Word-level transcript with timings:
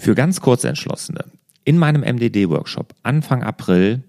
Für 0.00 0.14
ganz 0.14 0.40
Kurzentschlossene. 0.40 1.26
In 1.64 1.76
meinem 1.76 2.00
MDD-Workshop 2.00 2.94
Anfang 3.02 3.42
April 3.42 4.02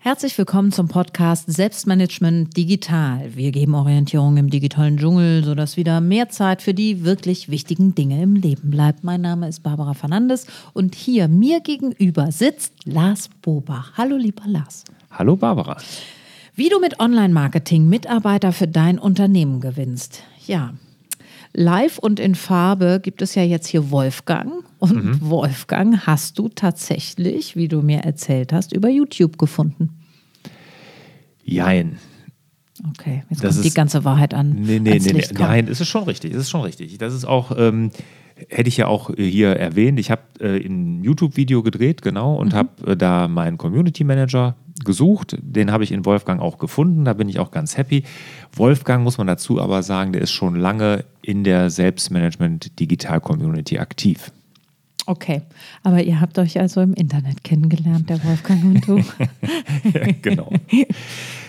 Herzlich 0.10 0.36
willkommen 0.40 0.72
zum 0.72 0.88
Podcast 0.88 1.54
Selbstmanagement 1.54 2.58
Digital. 2.58 3.30
Wir 3.36 3.52
geben 3.52 3.76
Orientierung 3.76 4.38
im 4.38 4.50
digitalen 4.50 4.98
Dschungel, 4.98 5.44
sodass 5.44 5.78
wieder 5.78 6.02
mehr 6.02 6.30
Zeit 6.30 6.64
für 6.64 6.74
die 6.74 7.06
wirklich 7.06 7.50
wichtigen 7.50 7.94
Dinge 7.94 8.20
im 8.24 8.34
Leben 8.34 8.72
bleibt. 8.72 9.04
Mein 9.04 9.22
Name 9.22 9.48
ist 9.48 9.62
Barbara 9.62 9.94
Fernandes 9.94 10.48
und 10.74 10.96
hier 10.96 11.28
mir 11.28 11.60
gegenüber 11.60 12.32
sitzt 12.32 12.74
Lars 12.86 13.30
Bobach. 13.44 13.92
Hallo, 13.98 14.18
lieber 14.18 14.42
Lars. 14.48 14.84
Hallo, 15.12 15.36
Barbara. 15.36 15.78
Wie 16.56 16.70
du 16.70 16.80
mit 16.80 17.00
Online-Marketing 17.00 17.88
Mitarbeiter 17.88 18.52
für 18.52 18.68
dein 18.68 18.98
Unternehmen 18.98 19.62
gewinnst. 19.62 20.24
Ja, 20.48 20.74
Live 21.54 22.00
und 22.00 22.20
in 22.20 22.34
Farbe 22.34 23.00
gibt 23.00 23.22
es 23.22 23.36
ja 23.36 23.44
jetzt 23.44 23.68
hier 23.68 23.92
Wolfgang. 23.92 24.64
Und 24.80 25.06
mhm. 25.06 25.30
Wolfgang 25.30 26.08
hast 26.08 26.40
du 26.40 26.50
tatsächlich, 26.50 27.56
wie 27.56 27.68
du 27.68 27.84
mir 27.84 28.00
erzählt 28.00 28.54
hast, 28.54 28.74
über 28.74 28.90
YouTube 28.90 29.38
gefunden. 29.38 29.99
Jein. 31.44 31.98
Okay, 32.92 33.24
jetzt 33.30 33.44
das 33.44 33.56
kommt 33.56 33.66
ist, 33.66 33.72
die 33.72 33.76
ganze 33.76 34.06
Wahrheit 34.06 34.34
an. 34.34 34.52
Nee, 34.52 34.80
nee, 34.80 35.00
nee, 35.00 35.14
nee. 35.14 35.24
Nein, 35.34 35.68
es 35.68 35.82
ist 35.82 35.90
schon 35.90 36.04
richtig. 36.04 36.34
Es 36.34 36.40
ist 36.42 36.50
schon 36.50 36.62
richtig. 36.62 36.98
Das 36.98 37.14
ist 37.14 37.26
auch, 37.26 37.52
ähm, 37.58 37.92
hätte 38.48 38.70
ich 38.70 38.78
ja 38.78 38.88
auch 38.88 39.12
hier 39.16 39.50
erwähnt. 39.50 40.00
Ich 40.00 40.12
habe 40.12 40.22
äh, 40.40 40.66
ein 40.66 41.04
YouTube-Video 41.04 41.62
gedreht, 41.62 42.02
genau, 42.02 42.36
und 42.36 42.54
mhm. 42.54 42.58
habe 42.58 42.92
äh, 42.92 42.96
da 42.96 43.28
meinen 43.28 43.58
Community 43.58 44.06
Manager 44.06 44.56
gesucht. 44.86 45.36
Den 45.42 45.72
habe 45.72 45.84
ich 45.84 45.92
in 45.92 46.06
Wolfgang 46.06 46.42
auch 46.42 46.58
gefunden. 46.58 47.04
Da 47.04 47.12
bin 47.14 47.28
ich 47.28 47.40
auch 47.40 47.52
ganz 47.52 47.76
happy. 47.76 48.04
Wolfgang, 48.54 49.04
muss 49.04 49.18
man 49.18 49.28
dazu 49.28 49.60
aber 49.60 49.84
sagen, 49.84 50.14
der 50.14 50.22
ist 50.22 50.32
schon 50.32 50.56
lange 50.56 51.04
in 51.22 51.44
der 51.44 51.70
Selbstmanagement-Digital-Community 51.70 53.80
aktiv. 53.80 54.32
Okay, 55.10 55.42
aber 55.82 56.04
ihr 56.04 56.22
habt 56.22 56.38
euch 56.38 56.60
also 56.60 56.82
im 56.82 56.94
Internet 56.94 57.44
kennengelernt, 57.44 58.12
der 58.12 58.24
Wolfgang 58.24 58.64
und 58.64 58.88
du. 58.88 58.98
ja, 59.92 60.12
genau. 60.22 60.52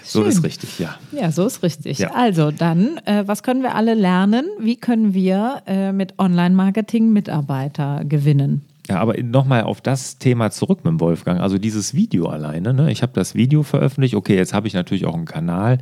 So 0.02 0.24
ist 0.24 0.42
richtig, 0.42 0.78
ja. 0.78 0.96
Ja, 1.12 1.30
so 1.30 1.44
ist 1.44 1.62
richtig. 1.62 1.98
Ja. 1.98 2.10
Also 2.14 2.52
dann, 2.52 2.96
äh, 3.04 3.24
was 3.26 3.42
können 3.42 3.62
wir 3.62 3.74
alle 3.74 3.92
lernen? 3.92 4.46
Wie 4.58 4.76
können 4.76 5.12
wir 5.12 5.60
äh, 5.66 5.92
mit 5.92 6.18
Online-Marketing 6.18 7.12
Mitarbeiter 7.12 8.02
gewinnen? 8.06 8.62
Ja, 8.88 8.98
aber 8.98 9.22
nochmal 9.22 9.64
auf 9.64 9.82
das 9.82 10.16
Thema 10.16 10.50
zurück 10.50 10.78
mit 10.82 10.92
dem 10.92 11.00
Wolfgang. 11.00 11.38
Also 11.40 11.58
dieses 11.58 11.92
Video 11.92 12.30
alleine. 12.30 12.72
Ne? 12.72 12.90
Ich 12.90 13.02
habe 13.02 13.12
das 13.14 13.34
Video 13.34 13.62
veröffentlicht. 13.62 14.14
Okay, 14.14 14.36
jetzt 14.36 14.54
habe 14.54 14.68
ich 14.68 14.72
natürlich 14.72 15.04
auch 15.04 15.14
einen 15.14 15.26
Kanal 15.26 15.76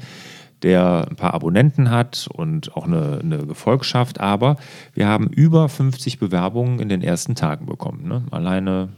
der 0.63 1.07
ein 1.09 1.17
paar 1.17 1.35
Abonnenten 1.35 1.91
hat 1.91 2.29
und 2.33 2.77
auch 2.77 2.87
eine, 2.87 3.21
eine 3.23 3.47
Gefolgschaft, 3.47 4.21
aber 4.21 4.57
wir 4.95 5.07
haben 5.07 5.29
über 5.29 5.69
50 5.69 6.19
Bewerbungen 6.19 6.81
in 6.81 6.89
den 6.89 7.03
ersten 7.03 7.35
Tagen 7.35 7.67
bekommen. 7.67 8.09
Ne? 8.09 8.23
Alleine, 8.31 8.89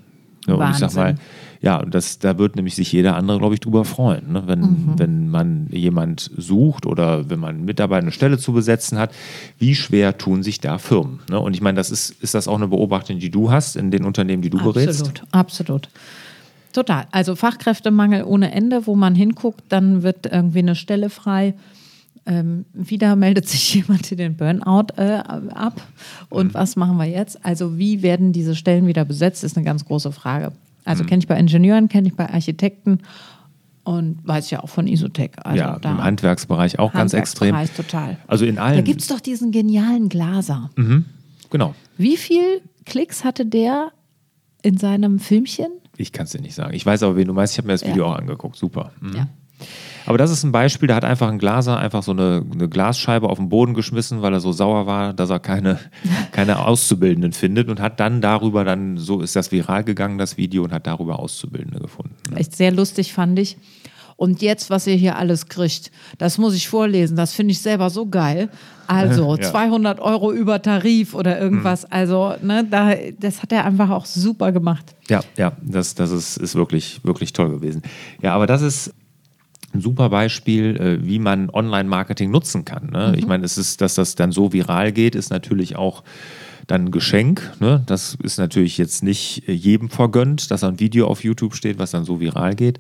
ne? 0.47 0.57
und 0.57 0.71
ich 0.71 0.77
sag 0.77 0.95
mal, 0.95 1.17
ja, 1.63 1.85
das, 1.85 2.19
da 2.19 2.39
wird 2.39 2.57
nämlich 2.57 2.75
sich 2.75 2.91
jeder 2.91 3.17
andere, 3.17 3.39
glaube 3.39 3.55
ich, 3.55 3.61
drüber 3.61 3.85
freuen. 3.85 4.33
Ne? 4.33 4.45
Wenn, 4.47 4.61
mhm. 4.61 4.95
wenn 4.97 5.29
man 5.29 5.69
jemand 5.71 6.31
sucht 6.35 6.87
oder 6.87 7.29
wenn 7.29 7.39
man 7.39 7.67
Mitarbeiter 7.67 8.03
eine 8.03 8.13
Stelle 8.13 8.39
zu 8.39 8.55
besetzen 8.55 8.99
hat, 8.99 9.13
wie 9.59 9.75
schwer 9.75 10.17
tun 10.17 10.43
sich 10.43 10.61
da 10.61 10.79
Firmen? 10.79 11.21
Ne? 11.29 11.39
Und 11.39 11.53
ich 11.55 11.61
meine, 11.61 11.77
das 11.77 11.91
ist, 11.91 12.23
ist 12.23 12.35
das 12.35 12.49
auch 12.49 12.57
eine 12.57 12.69
Beobachtung, 12.69 13.19
die 13.19 13.31
du 13.31 13.51
hast 13.51 13.77
in 13.77 13.91
den 13.91 14.07
Unternehmen, 14.07 14.41
die 14.41 14.49
du 14.49 14.57
absolut, 14.57 14.75
berätst? 14.75 15.01
Absolut, 15.03 15.23
absolut. 15.33 15.89
Total. 16.73 17.07
Also 17.11 17.37
Fachkräftemangel 17.37 18.25
ohne 18.25 18.53
Ende, 18.53 18.87
wo 18.87 18.95
man 18.95 19.15
hinguckt, 19.15 19.65
dann 19.69 20.03
wird 20.03 20.27
irgendwie 20.27 20.61
eine 20.61 20.75
Stelle 20.75 21.11
frei. 21.11 21.55
Ähm, 22.27 22.65
wieder 22.73 23.17
meldet 23.17 23.49
sich 23.49 23.75
jemand 23.75 24.11
in 24.13 24.19
den 24.19 24.37
Burnout 24.37 24.95
äh, 24.97 25.23
ab. 25.55 25.81
Und 26.29 26.49
mhm. 26.49 26.55
was 26.55 26.77
machen 26.77 26.97
wir 26.97 27.07
jetzt? 27.07 27.45
Also, 27.45 27.79
wie 27.79 28.03
werden 28.03 28.33
diese 28.33 28.55
Stellen 28.55 28.87
wieder 28.87 29.05
besetzt, 29.05 29.43
ist 29.43 29.57
eine 29.57 29.65
ganz 29.65 29.85
große 29.85 30.13
Frage. 30.13 30.53
Also, 30.85 31.03
mhm. 31.03 31.09
kenne 31.09 31.19
ich 31.21 31.29
bei 31.29 31.39
Ingenieuren, 31.39 31.89
kenne 31.89 32.09
ich 32.09 32.15
bei 32.15 32.29
Architekten 32.29 33.01
und 33.85 34.19
weiß 34.27 34.51
ja 34.51 34.63
auch 34.63 34.69
von 34.69 34.87
Isotech. 34.87 35.33
Also 35.43 35.59
ja, 35.59 35.77
im 35.77 36.03
Handwerksbereich 36.03 36.79
auch 36.79 36.93
ganz 36.93 37.13
extrem. 37.13 37.57
total. 37.77 38.19
Also 38.27 38.45
in 38.45 38.59
allen. 38.59 38.77
Da 38.77 38.83
gibt 38.83 39.01
es 39.01 39.09
doch 39.09 39.21
diesen 39.21 39.53
genialen 39.53 40.09
Glaser. 40.09 40.71
Mhm. 40.77 41.07
Genau. 41.51 41.75
Wie 41.97 42.17
viel 42.17 42.61
Klicks 42.85 43.25
hatte 43.25 43.47
der 43.47 43.93
in 44.63 44.77
seinem 44.77 45.19
Filmchen? 45.19 45.71
Ich 45.97 46.13
kann 46.13 46.25
es 46.25 46.33
dir 46.33 46.41
nicht 46.41 46.55
sagen. 46.55 46.75
Ich 46.75 46.85
weiß 46.85 47.03
aber, 47.03 47.17
wen 47.17 47.27
du 47.27 47.35
meinst. 47.35 47.55
Ich 47.55 47.59
habe 47.59 47.67
mir 47.67 47.75
das 47.75 47.85
Video 47.85 48.05
ja. 48.05 48.13
auch 48.13 48.17
angeguckt. 48.17 48.57
Super. 48.57 48.93
Mhm. 49.01 49.17
Ja. 49.17 49.29
Aber 50.07 50.19
das 50.19 50.31
ist 50.31 50.43
ein 50.45 50.53
Beispiel, 50.53 50.89
da 50.89 50.95
hat 50.95 51.05
einfach 51.05 51.29
ein 51.29 51.39
Glaser 51.39 51.79
einfach 51.79 52.03
so 52.03 52.13
eine, 52.13 52.45
eine, 52.51 52.69
Glasscheibe 52.69 53.29
auf 53.29 53.39
den 53.39 53.49
Boden 53.49 53.75
geschmissen, 53.75 54.23
weil 54.23 54.33
er 54.33 54.41
so 54.41 54.53
sauer 54.53 54.87
war, 54.87 55.13
dass 55.13 55.31
er 55.31 55.39
keine, 55.39 55.79
keine 56.33 56.67
Auszubildenden 56.67 57.33
findet 57.33 57.69
und 57.69 57.81
hat 57.81 58.01
dann 58.01 58.21
darüber 58.21 58.65
dann, 58.65 58.97
so 58.97 59.21
ist 59.21 59.37
das 59.37 59.53
viral 59.53 59.85
gegangen, 59.85 60.19
das 60.19 60.37
Video, 60.37 60.65
und 60.65 60.73
hat 60.73 60.87
darüber 60.87 61.19
Auszubildende 61.19 61.81
gefunden. 61.81 62.15
Echt 62.35 62.57
sehr 62.57 62.73
lustig, 62.73 63.13
fand 63.13 63.39
ich. 63.39 63.59
Und 64.21 64.43
jetzt, 64.43 64.69
was 64.69 64.87
ihr 64.87 64.97
hier 64.97 65.17
alles 65.17 65.49
kriegt, 65.49 65.91
das 66.19 66.37
muss 66.37 66.55
ich 66.55 66.69
vorlesen. 66.69 67.17
Das 67.17 67.33
finde 67.33 67.53
ich 67.53 67.61
selber 67.61 67.89
so 67.89 68.05
geil. 68.05 68.51
Also 68.87 69.35
ja. 69.41 69.51
200 69.51 69.99
Euro 69.99 70.31
über 70.31 70.61
Tarif 70.61 71.15
oder 71.15 71.41
irgendwas. 71.41 71.85
Mhm. 71.85 71.89
Also, 71.89 72.35
ne, 72.43 72.67
da, 72.71 72.93
das 73.19 73.41
hat 73.41 73.51
er 73.51 73.65
einfach 73.65 73.89
auch 73.89 74.05
super 74.05 74.53
gemacht. 74.53 74.95
Ja, 75.09 75.23
ja, 75.39 75.53
das, 75.63 75.95
das 75.95 76.11
ist, 76.11 76.37
ist 76.37 76.55
wirklich, 76.55 77.01
wirklich 77.03 77.33
toll 77.33 77.49
gewesen. 77.49 77.81
Ja, 78.21 78.35
aber 78.35 78.47
das 78.47 78.61
ist 78.61 78.93
ein 79.73 79.81
super 79.81 80.11
Beispiel, 80.11 80.77
äh, 80.77 81.07
wie 81.07 81.19
man 81.19 81.49
Online-Marketing 81.49 82.31
nutzen 82.31 82.67
kann. 82.67 82.91
Ne? 82.91 83.13
Mhm. 83.13 83.19
Ich 83.19 83.27
meine, 83.27 83.47
es 83.47 83.57
ist, 83.57 83.81
dass 83.81 83.95
das 83.95 84.17
dann 84.17 84.33
so 84.33 84.53
viral 84.53 84.93
geht, 84.93 85.15
ist 85.15 85.31
natürlich 85.31 85.77
auch 85.77 86.05
dann 86.67 86.85
ein 86.85 86.91
Geschenk. 86.91 87.55
Ne? 87.59 87.83
Das 87.87 88.19
ist 88.23 88.39
natürlich 88.39 88.77
jetzt 88.77 89.03
nicht 89.03 89.49
jedem 89.49 89.89
vergönnt, 89.89 90.51
dass 90.51 90.63
ein 90.63 90.79
Video 90.79 91.07
auf 91.07 91.25
YouTube 91.25 91.55
steht, 91.55 91.79
was 91.79 91.93
dann 91.93 92.05
so 92.05 92.21
viral 92.21 92.55
geht 92.55 92.79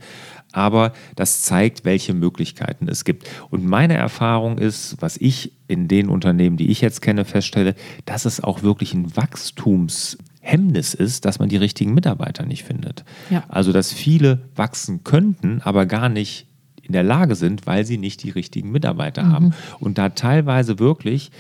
aber 0.53 0.93
das 1.17 1.43
zeigt, 1.43 1.85
welche 1.85 2.15
Möglichkeiten 2.15 2.89
es 2.89 3.05
gibt. 3.05 3.29
Und 3.51 3.65
meine 3.65 3.95
Erfahrung 3.95 4.59
ist, 4.59 4.97
was 5.01 5.17
ich 5.17 5.53
in 5.69 5.89
den 5.89 6.09
Unternehmen, 6.09 6.57
die 6.57 6.71
ich 6.71 6.81
jetzt 6.81 7.03
kenne, 7.03 7.25
feststelle, 7.25 7.75
dass 8.05 8.25
es 8.25 8.43
auch 8.43 8.63
wirklich 8.63 8.95
ein 8.95 9.17
Wachstumshemmnis 9.17 10.95
ist, 10.95 11.25
dass 11.25 11.39
man 11.39 11.49
die 11.49 11.57
richtigen 11.57 11.95
Mitarbeiter 11.95 12.45
nicht 12.45 12.65
findet. 12.65 13.05
Ja. 13.31 13.45
Also, 13.49 13.73
dass 13.73 13.93
viele 13.93 14.49
wachsen 14.57 15.05
könnten, 15.05 15.61
aber 15.63 15.87
gar 15.87 16.09
nicht 16.09 16.47
in 16.83 16.93
der 16.93 17.05
Lage 17.05 17.37
sind, 17.37 17.69
weil 17.69 17.85
sie 17.85 17.99
nicht 17.99 18.25
die 18.25 18.31
richtigen 18.31 18.73
Mitarbeiter 18.73 19.23
mhm. 19.23 19.33
haben. 19.33 19.55
Und 19.79 19.99
da 19.99 20.09
teilweise 20.09 20.81
wirklich 20.81 21.31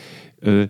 äh, 0.42 0.69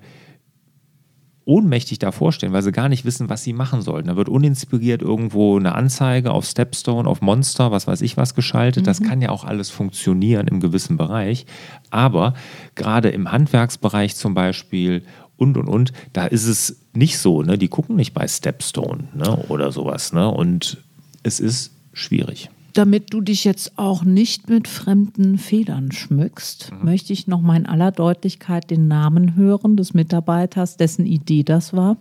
ohnmächtig 1.44 1.98
davor 1.98 2.32
stehen, 2.32 2.52
weil 2.52 2.62
sie 2.62 2.72
gar 2.72 2.88
nicht 2.88 3.04
wissen, 3.04 3.28
was 3.28 3.42
sie 3.42 3.52
machen 3.52 3.82
sollten. 3.82 4.08
Da 4.08 4.16
wird 4.16 4.28
uninspiriert 4.28 5.02
irgendwo 5.02 5.58
eine 5.58 5.74
Anzeige 5.74 6.32
auf 6.32 6.44
Stepstone, 6.44 7.08
auf 7.08 7.22
Monster, 7.22 7.70
was 7.70 7.86
weiß 7.86 8.02
ich 8.02 8.16
was 8.16 8.34
geschaltet. 8.34 8.82
Mhm. 8.82 8.86
Das 8.86 9.02
kann 9.02 9.22
ja 9.22 9.30
auch 9.30 9.44
alles 9.44 9.70
funktionieren 9.70 10.46
im 10.48 10.60
gewissen 10.60 10.96
Bereich. 10.96 11.46
Aber 11.90 12.34
gerade 12.74 13.08
im 13.10 13.32
Handwerksbereich 13.32 14.16
zum 14.16 14.34
Beispiel 14.34 15.02
und 15.36 15.56
und 15.56 15.68
und, 15.68 15.92
da 16.12 16.26
ist 16.26 16.46
es 16.46 16.82
nicht 16.92 17.18
so. 17.18 17.42
Ne? 17.42 17.56
Die 17.56 17.68
gucken 17.68 17.96
nicht 17.96 18.12
bei 18.12 18.28
Stepstone 18.28 19.08
ne? 19.14 19.36
oder 19.48 19.72
sowas. 19.72 20.12
Ne? 20.12 20.28
Und 20.30 20.78
es 21.22 21.40
ist 21.40 21.72
schwierig. 21.92 22.50
Damit 22.74 23.12
du 23.12 23.20
dich 23.20 23.44
jetzt 23.44 23.78
auch 23.78 24.04
nicht 24.04 24.48
mit 24.48 24.68
fremden 24.68 25.38
Federn 25.38 25.92
schmückst, 25.92 26.72
mhm. 26.72 26.84
möchte 26.84 27.12
ich 27.12 27.26
noch 27.26 27.40
mal 27.40 27.56
in 27.56 27.66
aller 27.66 27.90
Deutlichkeit 27.90 28.70
den 28.70 28.88
Namen 28.88 29.34
hören 29.36 29.76
des 29.76 29.94
Mitarbeiters, 29.94 30.76
dessen 30.76 31.06
Idee 31.06 31.42
das 31.42 31.72
war. 31.72 31.96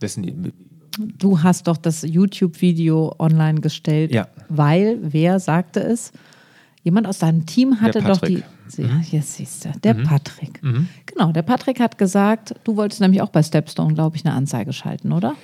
Dessen 0.00 0.52
Du 1.18 1.42
hast 1.42 1.66
doch 1.68 1.76
das 1.76 2.02
YouTube-Video 2.02 3.14
online 3.18 3.60
gestellt, 3.60 4.12
ja. 4.12 4.28
weil, 4.48 4.98
wer 5.02 5.40
sagte 5.40 5.80
es? 5.80 6.12
Jemand 6.82 7.06
aus 7.06 7.18
deinem 7.18 7.44
Team 7.44 7.80
hatte 7.80 8.00
doch 8.00 8.20
die. 8.20 8.42
Mhm. 8.78 9.02
Jetzt 9.10 9.34
siehst 9.34 9.64
du, 9.64 9.72
der 9.82 9.94
mhm. 9.94 10.04
Patrick. 10.04 10.62
Mhm. 10.62 10.88
Genau, 11.04 11.32
der 11.32 11.42
Patrick 11.42 11.80
hat 11.80 11.98
gesagt, 11.98 12.54
du 12.64 12.76
wolltest 12.76 13.00
nämlich 13.00 13.20
auch 13.22 13.28
bei 13.28 13.42
Stepstone, 13.42 13.94
glaube 13.94 14.16
ich, 14.16 14.24
eine 14.24 14.34
Anzeige 14.34 14.72
schalten, 14.72 15.12
oder? 15.12 15.34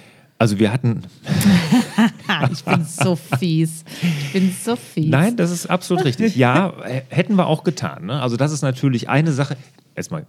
Also 0.43 0.59
wir 0.59 0.73
hatten. 0.73 1.05
ich 2.53 2.65
bin 2.65 2.85
so 2.85 3.15
fies. 3.15 3.85
Ich 4.03 4.33
bin 4.33 4.53
so 4.53 4.75
fies. 4.75 5.09
Nein, 5.09 5.37
das 5.37 5.53
ist 5.53 5.67
absolut 5.67 6.05
richtig. 6.05 6.35
Ja, 6.35 6.75
hätten 7.11 7.37
wir 7.37 7.47
auch 7.47 7.63
getan. 7.63 8.07
Ne? 8.07 8.21
Also 8.21 8.37
das 8.37 8.51
ist 8.51 8.63
natürlich 8.63 9.09
eine 9.09 9.31
Sache. 9.31 9.57
Erstmal. 9.95 10.27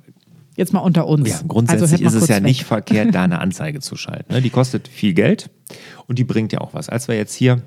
Jetzt 0.55 0.71
mal 0.71 0.81
unter 0.81 1.07
uns. 1.07 1.29
Ja, 1.29 1.39
grundsätzlich 1.47 2.05
also 2.05 2.17
ist 2.17 2.25
es 2.25 2.29
ja 2.29 2.35
weg. 2.35 2.43
nicht 2.43 2.63
verkehrt, 2.63 3.15
da 3.15 3.23
eine 3.23 3.39
Anzeige 3.39 3.79
zu 3.79 3.95
schalten. 3.95 4.33
Ne? 4.33 4.43
Die 4.43 4.51
kostet 4.51 4.87
viel 4.87 5.15
Geld 5.15 5.49
und 6.05 6.19
die 6.19 6.23
bringt 6.23 6.53
ja 6.53 6.61
auch 6.61 6.75
was. 6.75 6.89
Als 6.89 7.07
wir 7.07 7.15
jetzt 7.15 7.33
hier 7.33 7.63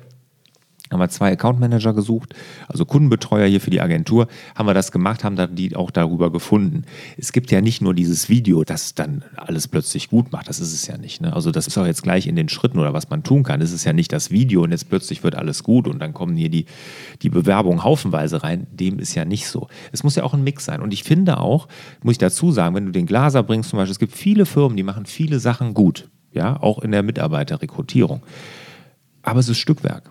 haben 0.90 1.00
wir 1.00 1.08
zwei 1.08 1.32
Account 1.32 1.58
Manager 1.58 1.92
gesucht, 1.92 2.34
also 2.68 2.84
Kundenbetreuer 2.84 3.46
hier 3.46 3.60
für 3.60 3.70
die 3.70 3.80
Agentur, 3.80 4.28
haben 4.54 4.66
wir 4.66 4.74
das 4.74 4.92
gemacht, 4.92 5.24
haben 5.24 5.36
die 5.56 5.74
auch 5.74 5.90
darüber 5.90 6.30
gefunden. 6.30 6.84
Es 7.16 7.32
gibt 7.32 7.50
ja 7.50 7.60
nicht 7.60 7.82
nur 7.82 7.94
dieses 7.94 8.28
Video, 8.28 8.62
das 8.62 8.94
dann 8.94 9.24
alles 9.36 9.66
plötzlich 9.68 10.08
gut 10.08 10.32
macht, 10.32 10.48
das 10.48 10.60
ist 10.60 10.72
es 10.72 10.86
ja 10.86 10.96
nicht. 10.96 11.20
Ne? 11.20 11.32
Also 11.32 11.50
das 11.50 11.66
ist 11.66 11.76
auch 11.76 11.86
jetzt 11.86 12.02
gleich 12.02 12.26
in 12.26 12.36
den 12.36 12.48
Schritten 12.48 12.78
oder 12.78 12.92
was 12.92 13.10
man 13.10 13.24
tun 13.24 13.42
kann. 13.42 13.60
Es 13.60 13.72
ist 13.72 13.84
ja 13.84 13.92
nicht 13.92 14.12
das 14.12 14.30
Video 14.30 14.62
und 14.62 14.70
jetzt 14.70 14.88
plötzlich 14.88 15.24
wird 15.24 15.34
alles 15.34 15.64
gut 15.64 15.88
und 15.88 15.98
dann 15.98 16.14
kommen 16.14 16.36
hier 16.36 16.50
die, 16.50 16.66
die 17.22 17.30
Bewerbungen 17.30 17.82
haufenweise 17.82 18.42
rein. 18.42 18.66
Dem 18.70 18.98
ist 18.98 19.14
ja 19.14 19.24
nicht 19.24 19.48
so. 19.48 19.68
Es 19.92 20.04
muss 20.04 20.14
ja 20.14 20.22
auch 20.22 20.34
ein 20.34 20.44
Mix 20.44 20.64
sein. 20.64 20.80
Und 20.80 20.92
ich 20.92 21.02
finde 21.02 21.38
auch, 21.40 21.66
muss 22.02 22.12
ich 22.12 22.18
dazu 22.18 22.52
sagen, 22.52 22.74
wenn 22.74 22.86
du 22.86 22.92
den 22.92 23.06
Glaser 23.06 23.42
bringst 23.42 23.70
zum 23.70 23.78
Beispiel, 23.78 23.92
es 23.92 23.98
gibt 23.98 24.12
viele 24.12 24.46
Firmen, 24.46 24.76
die 24.76 24.82
machen 24.82 25.06
viele 25.06 25.40
Sachen 25.40 25.74
gut, 25.74 26.08
ja, 26.32 26.60
auch 26.62 26.78
in 26.78 26.92
der 26.92 27.02
Mitarbeiterrekrutierung. 27.02 28.22
Aber 29.22 29.40
es 29.40 29.48
ist 29.48 29.58
Stückwerk 29.58 30.10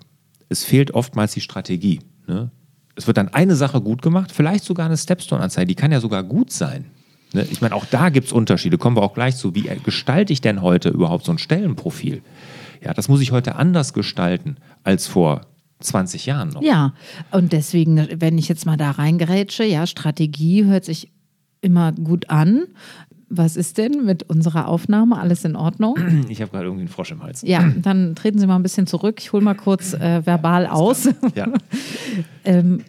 es 0.50 0.64
fehlt 0.64 0.92
oftmals 0.94 1.34
die 1.34 1.42
Strategie. 1.42 2.00
Ne? 2.28 2.52
Es 2.96 3.08
wird 3.08 3.18
dann 3.18 3.30
eine 3.30 3.56
Sache 3.56 3.82
gut 3.82 4.02
gemacht, 4.02 4.32
vielleicht 4.32 4.64
sogar 4.64 4.86
eine 4.86 4.98
Stepstone-Anzeige, 4.98 5.68
die 5.68 5.76
kann 5.76 5.92
ja 5.92 6.00
sogar 6.00 6.24
gut 6.24 6.52
sein. 6.52 6.86
Ne? 7.34 7.46
Ich 7.52 7.62
meine, 7.62 7.76
auch 7.76 7.86
da 7.86 8.10
gibt 8.10 8.28
es 8.28 8.34
Unterschiede, 8.34 8.78
kommen 8.78 8.96
wir 8.96 9.04
auch 9.04 9.14
gleich 9.14 9.36
zu. 9.36 9.54
Wie 9.56 9.70
gestalte 9.84 10.32
ich 10.32 10.42
denn 10.42 10.62
heute 10.62 10.90
überhaupt 10.90 11.26
so 11.26 11.32
ein 11.32 11.38
Stellenprofil? 11.38 12.22
Ja, 12.82 12.94
das 12.94 13.08
muss 13.10 13.22
ich 13.22 13.32
heute 13.32 13.56
anders 13.56 13.94
gestalten 13.94 14.58
als 14.84 15.08
vor 15.08 15.42
20 15.80 16.26
Jahren 16.26 16.50
noch. 16.50 16.62
Ja, 16.62 16.94
und 17.32 17.52
deswegen, 17.52 18.08
wenn 18.22 18.38
ich 18.38 18.48
jetzt 18.48 18.66
mal 18.66 18.78
da 18.78 18.92
reingerätsche, 18.92 19.66
ja, 19.66 19.86
Strategie 19.88 20.66
hört 20.66 20.86
sich 20.86 21.12
immer 21.62 21.92
gut 21.92 22.30
an 22.30 22.68
was 23.30 23.56
ist 23.56 23.77
denn 23.77 24.06
mit 24.06 24.24
unserer 24.24 24.68
Aufnahme? 24.68 25.18
Alles 25.18 25.45
in 25.45 25.56
Ordnung? 25.56 25.98
Ich 26.30 26.42
habe 26.42 26.51
gerade 26.51 26.66
irgendwie 26.66 26.81
einen 26.81 26.89
Frosch 26.89 27.12
im 27.12 27.24
Hals. 27.24 27.42
Ja, 27.44 27.72
dann 27.81 28.16
treten 28.16 28.39
Sie 28.39 28.48
mal 28.48 28.56
ein 28.56 28.63
bisschen 28.63 28.88
zurück. 28.88 29.18
Ich 29.19 29.31
hole 29.31 29.44
mal 29.44 29.54
kurz 29.56 29.94
äh, 29.94 30.25
verbal 30.25 30.68
aus. 30.68 31.10
Ja. 31.36 31.48
ähm, 32.45 32.83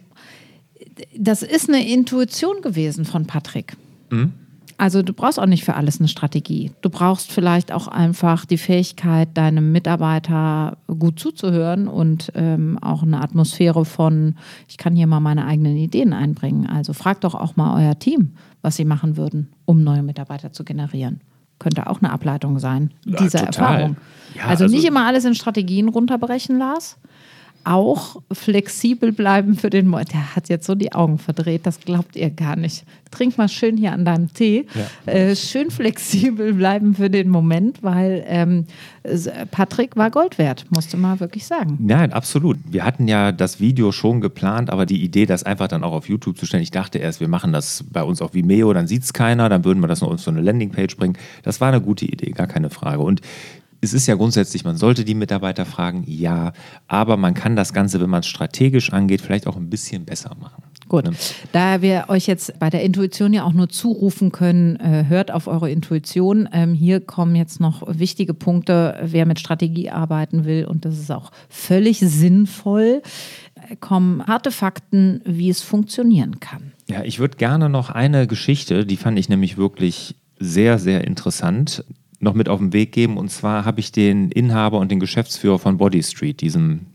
das 1.17 1.43
ist 1.43 1.69
eine 1.69 1.87
Intuition 1.87 2.63
gewesen 2.63 3.05
von 3.05 3.27
Patrick. 3.27 3.77
Mhm. 4.11 4.33
Also 4.79 5.03
du 5.03 5.13
brauchst 5.13 5.41
auch 5.41 5.47
nicht 5.47 5.65
für 5.65 5.75
alles 5.75 6.01
eine 6.01 6.09
Strategie. 6.09 6.71
Du 6.83 6.91
brauchst 6.91 7.33
vielleicht 7.33 7.73
auch 7.73 7.89
einfach 7.89 8.45
die 8.45 8.59
Fähigkeit, 8.59 9.29
deinem 9.35 9.73
Mitarbeiter 9.73 10.77
gut 10.87 11.19
zuzuhören 11.19 11.89
und 11.89 12.31
ähm, 12.35 12.79
auch 12.83 13.03
eine 13.03 13.23
Atmosphäre 13.23 13.85
von, 13.87 14.35
ich 14.69 14.77
kann 14.77 14.95
hier 14.95 15.07
mal 15.07 15.21
meine 15.21 15.47
eigenen 15.47 15.77
Ideen 15.77 16.13
einbringen. 16.13 16.67
Also 16.67 16.93
fragt 16.93 17.25
doch 17.25 17.35
auch 17.35 17.57
mal 17.57 17.83
euer 17.83 17.99
Team, 17.99 18.33
was 18.61 18.77
sie 18.77 18.85
machen 18.85 19.17
würden, 19.17 19.49
um 19.65 19.83
neue 19.83 20.03
Mitarbeiter 20.03 20.53
zu 20.53 20.63
generieren. 20.65 21.21
Könnte 21.59 21.87
auch 21.89 22.03
eine 22.03 22.13
Ableitung 22.13 22.59
sein 22.59 22.93
dieser 23.05 23.41
ja, 23.41 23.47
Erfahrung. 23.47 23.97
Ja, 24.35 24.43
also, 24.43 24.65
also, 24.65 24.77
nicht 24.77 24.87
immer 24.87 25.07
alles 25.07 25.25
in 25.25 25.35
Strategien 25.35 25.89
runterbrechen, 25.89 26.59
Lars, 26.59 26.99
auch 27.67 28.23
flexibel 28.33 29.13
bleiben 29.13 29.57
für 29.57 29.71
den 29.71 29.89
Moment. 29.89 30.13
Der 30.13 30.37
hat 30.37 30.49
jetzt 30.49 30.67
so 30.67 30.75
die 30.75 30.93
Augen 30.93 31.19
verdreht, 31.19 31.67
das 31.67 31.81
glaubt 31.81 32.15
ihr 32.15 32.31
gar 32.31 32.55
nicht. 32.55 32.85
Trink 33.11 33.37
mal 33.39 33.49
schön 33.49 33.77
hier 33.77 33.93
an 33.93 34.05
deinem 34.05 34.33
Tee. 34.33 34.67
Ja. 34.75 35.13
Äh, 35.13 35.37
schön 35.37 35.71
flexibel 35.71 36.55
bleiben 36.55 36.95
für 36.95 37.11
den 37.11 37.29
Moment, 37.29 37.83
weil 37.83 38.25
ähm, 38.27 38.67
Patrick 39.51 39.97
war 39.97 40.11
Gold 40.11 40.39
wert, 40.39 40.67
musste 40.71 40.97
man 40.97 41.19
wirklich 41.21 41.47
sagen. 41.47 41.79
Nein, 41.81 42.13
absolut. 42.13 42.59
Wir 42.69 42.85
hatten 42.85 43.09
ja 43.09 43.33
das 43.33 43.59
Video 43.61 43.91
schon 43.93 44.21
geplant, 44.21 44.71
aber 44.71 44.87
die 44.87 45.03
Idee, 45.03 45.27
das 45.27 45.43
einfach 45.43 45.69
dann 45.69 45.83
auch 45.83 45.93
auf 45.93 46.09
YouTube 46.09 46.39
zu 46.39 46.47
stellen, 46.47 46.63
ich 46.63 46.71
dachte 46.71 46.99
erst, 46.99 47.21
wir 47.21 47.29
machen 47.29 47.53
das 47.53 47.85
bei 47.91 48.03
uns 48.03 48.23
auf 48.23 48.35
Vimeo, 48.35 48.73
dann 48.73 48.87
sieht 48.87 49.03
es 49.03 49.13
keiner, 49.13 49.49
dann 49.49 49.65
würden 49.65 49.81
wir 49.81 49.89
das 49.89 50.01
noch 50.01 50.13
auf 50.13 50.21
so 50.21 50.31
eine 50.31 50.41
Landingpage 50.41 50.97
bringen. 50.97 51.17
Das 51.43 51.61
war 51.61 51.69
eine 51.69 51.81
gute 51.81 52.05
Idee, 52.05 52.31
gar 52.31 52.47
keine 52.47 52.71
Frage. 52.71 53.03
Und 53.03 53.21
es 53.81 53.93
ist 53.93 54.07
ja 54.07 54.15
grundsätzlich, 54.15 54.65
man 54.65 54.77
sollte 54.77 55.05
die 55.05 55.15
Mitarbeiter 55.15 55.65
fragen, 55.65 56.05
ja, 56.07 56.53
aber 56.89 57.17
man 57.17 57.35
kann 57.35 57.57
das 57.57 57.73
Ganze, 57.73 58.01
wenn 58.01 58.11
man 58.11 58.21
es 58.21 58.27
strategisch 58.27 58.93
angeht, 58.93 59.21
vielleicht 59.21 59.47
auch 59.47 59.57
ein 59.57 59.71
bisschen 59.71 60.05
besser 60.05 60.35
machen. 60.41 60.63
Gut, 60.89 61.05
ne? 61.05 61.13
da 61.53 61.83
wir 61.83 62.05
euch 62.09 62.27
jetzt 62.27 62.59
bei 62.61 62.71
der 62.71 62.83
Intuition 62.83 63.33
ja 63.33 63.43
auch 63.45 63.53
nur 63.53 63.69
zurufen 63.69 64.31
können, 64.31 64.77
äh, 64.77 65.05
hört 65.09 65.33
auf 65.33 65.49
eure 65.49 65.71
Intuition. 65.71 66.49
Ähm, 66.53 66.75
hier 66.75 67.01
kommen 67.01 67.35
jetzt 67.35 67.61
noch 67.61 67.83
wichtige 67.87 68.35
Punkte, 68.35 68.99
wer 69.03 69.27
mit 69.27 69.41
Strategie 69.41 69.91
arbeiten 69.91 70.45
will 70.45 70.65
und 70.65 70.85
das 70.85 70.99
ist 70.99 71.11
auch 71.11 71.33
völlig 71.49 71.99
sinnvoll. 71.99 73.03
Äh, 73.55 73.77
kommen 73.77 74.25
harte 74.27 74.53
Fakten, 74.53 75.21
wie 75.25 75.51
es 75.51 75.61
funktionieren 75.61 76.39
kann. 76.39 76.73
Ja, 76.89 77.03
ich 77.03 77.19
würde 77.19 77.37
gerne 77.37 77.69
noch 77.69 77.91
eine 77.91 78.29
Geschichte, 78.29 78.87
die 78.87 78.97
fand 78.97 79.19
ich 79.19 79.29
nämlich 79.29 79.57
wirklich 79.57 80.15
sehr, 80.39 80.79
sehr 80.79 81.05
interessant 81.05 81.85
noch 82.27 82.35
mit 82.35 82.51
auf 82.51 82.59
den 82.59 82.75
Weg 82.75 82.93
geben. 82.93 83.17
Und 83.17 83.31
zwar 83.31 83.65
habe 83.65 83.81
ich 83.81 83.93
den 83.93 84.31
Inhaber 84.31 84.79
und 84.79 84.91
den 84.91 85.01
Geschäftsführer 85.01 85.59
von 85.59 85.79
Body 85.79 86.03
Street, 86.03 86.43
diesem 86.43 86.87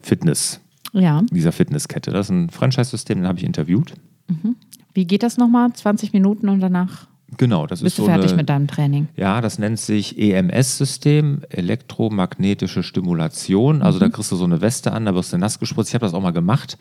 Fitness, 0.00 0.60
ja. 0.94 1.22
dieser 1.30 1.52
Fitnesskette. 1.52 2.10
Das 2.10 2.26
ist 2.26 2.30
ein 2.30 2.48
Franchise-System, 2.48 3.18
den 3.18 3.28
habe 3.28 3.38
ich 3.38 3.44
interviewt. 3.44 3.92
Mhm. 4.28 4.56
Wie 4.94 5.06
geht 5.06 5.22
das 5.22 5.36
nochmal? 5.36 5.72
20 5.72 6.14
Minuten 6.14 6.48
und 6.48 6.60
danach 6.60 7.10
Genau, 7.36 7.66
das 7.66 7.80
Bist 7.82 7.92
ist 7.92 7.98
du 7.98 8.02
so 8.02 8.08
fertig 8.08 8.30
eine, 8.30 8.38
mit 8.38 8.48
deinem 8.48 8.66
Training? 8.66 9.06
Ja, 9.16 9.40
das 9.40 9.58
nennt 9.60 9.78
sich 9.78 10.18
EMS-System, 10.18 11.42
elektromagnetische 11.48 12.82
Stimulation. 12.82 13.82
Also 13.82 13.98
mhm. 13.98 14.00
da 14.00 14.08
kriegst 14.08 14.32
du 14.32 14.36
so 14.36 14.44
eine 14.44 14.60
Weste 14.60 14.92
an, 14.92 15.04
da 15.04 15.14
wirst 15.14 15.32
du 15.32 15.38
nass 15.38 15.60
gespritzt. 15.60 15.90
Ich 15.90 15.94
habe 15.94 16.04
das 16.04 16.14
auch 16.14 16.22
mal 16.22 16.32
gemacht 16.32 16.76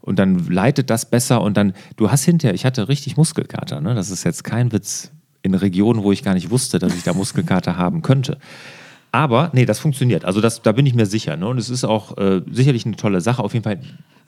und 0.00 0.18
dann 0.18 0.48
leitet 0.48 0.90
das 0.90 1.08
besser 1.08 1.40
und 1.40 1.56
dann, 1.56 1.72
du 1.96 2.10
hast 2.10 2.24
hinterher, 2.24 2.54
ich 2.54 2.64
hatte 2.64 2.88
richtig 2.88 3.16
Muskelkater, 3.16 3.80
ne? 3.80 3.94
das 3.94 4.10
ist 4.10 4.24
jetzt 4.24 4.42
kein 4.42 4.72
Witz 4.72 5.12
in 5.42 5.54
Regionen, 5.54 6.02
wo 6.02 6.12
ich 6.12 6.22
gar 6.22 6.34
nicht 6.34 6.50
wusste, 6.50 6.78
dass 6.78 6.94
ich 6.94 7.02
da 7.02 7.12
Muskelkater 7.12 7.76
haben 7.76 8.02
könnte. 8.02 8.38
Aber 9.14 9.50
nee, 9.52 9.66
das 9.66 9.78
funktioniert. 9.78 10.24
Also 10.24 10.40
das, 10.40 10.62
da 10.62 10.72
bin 10.72 10.86
ich 10.86 10.94
mir 10.94 11.04
sicher. 11.04 11.36
Ne? 11.36 11.46
Und 11.46 11.58
es 11.58 11.68
ist 11.68 11.84
auch 11.84 12.16
äh, 12.16 12.40
sicherlich 12.50 12.86
eine 12.86 12.96
tolle 12.96 13.20
Sache. 13.20 13.44
Auf 13.44 13.52
jeden 13.52 13.62
Fall, 13.62 13.78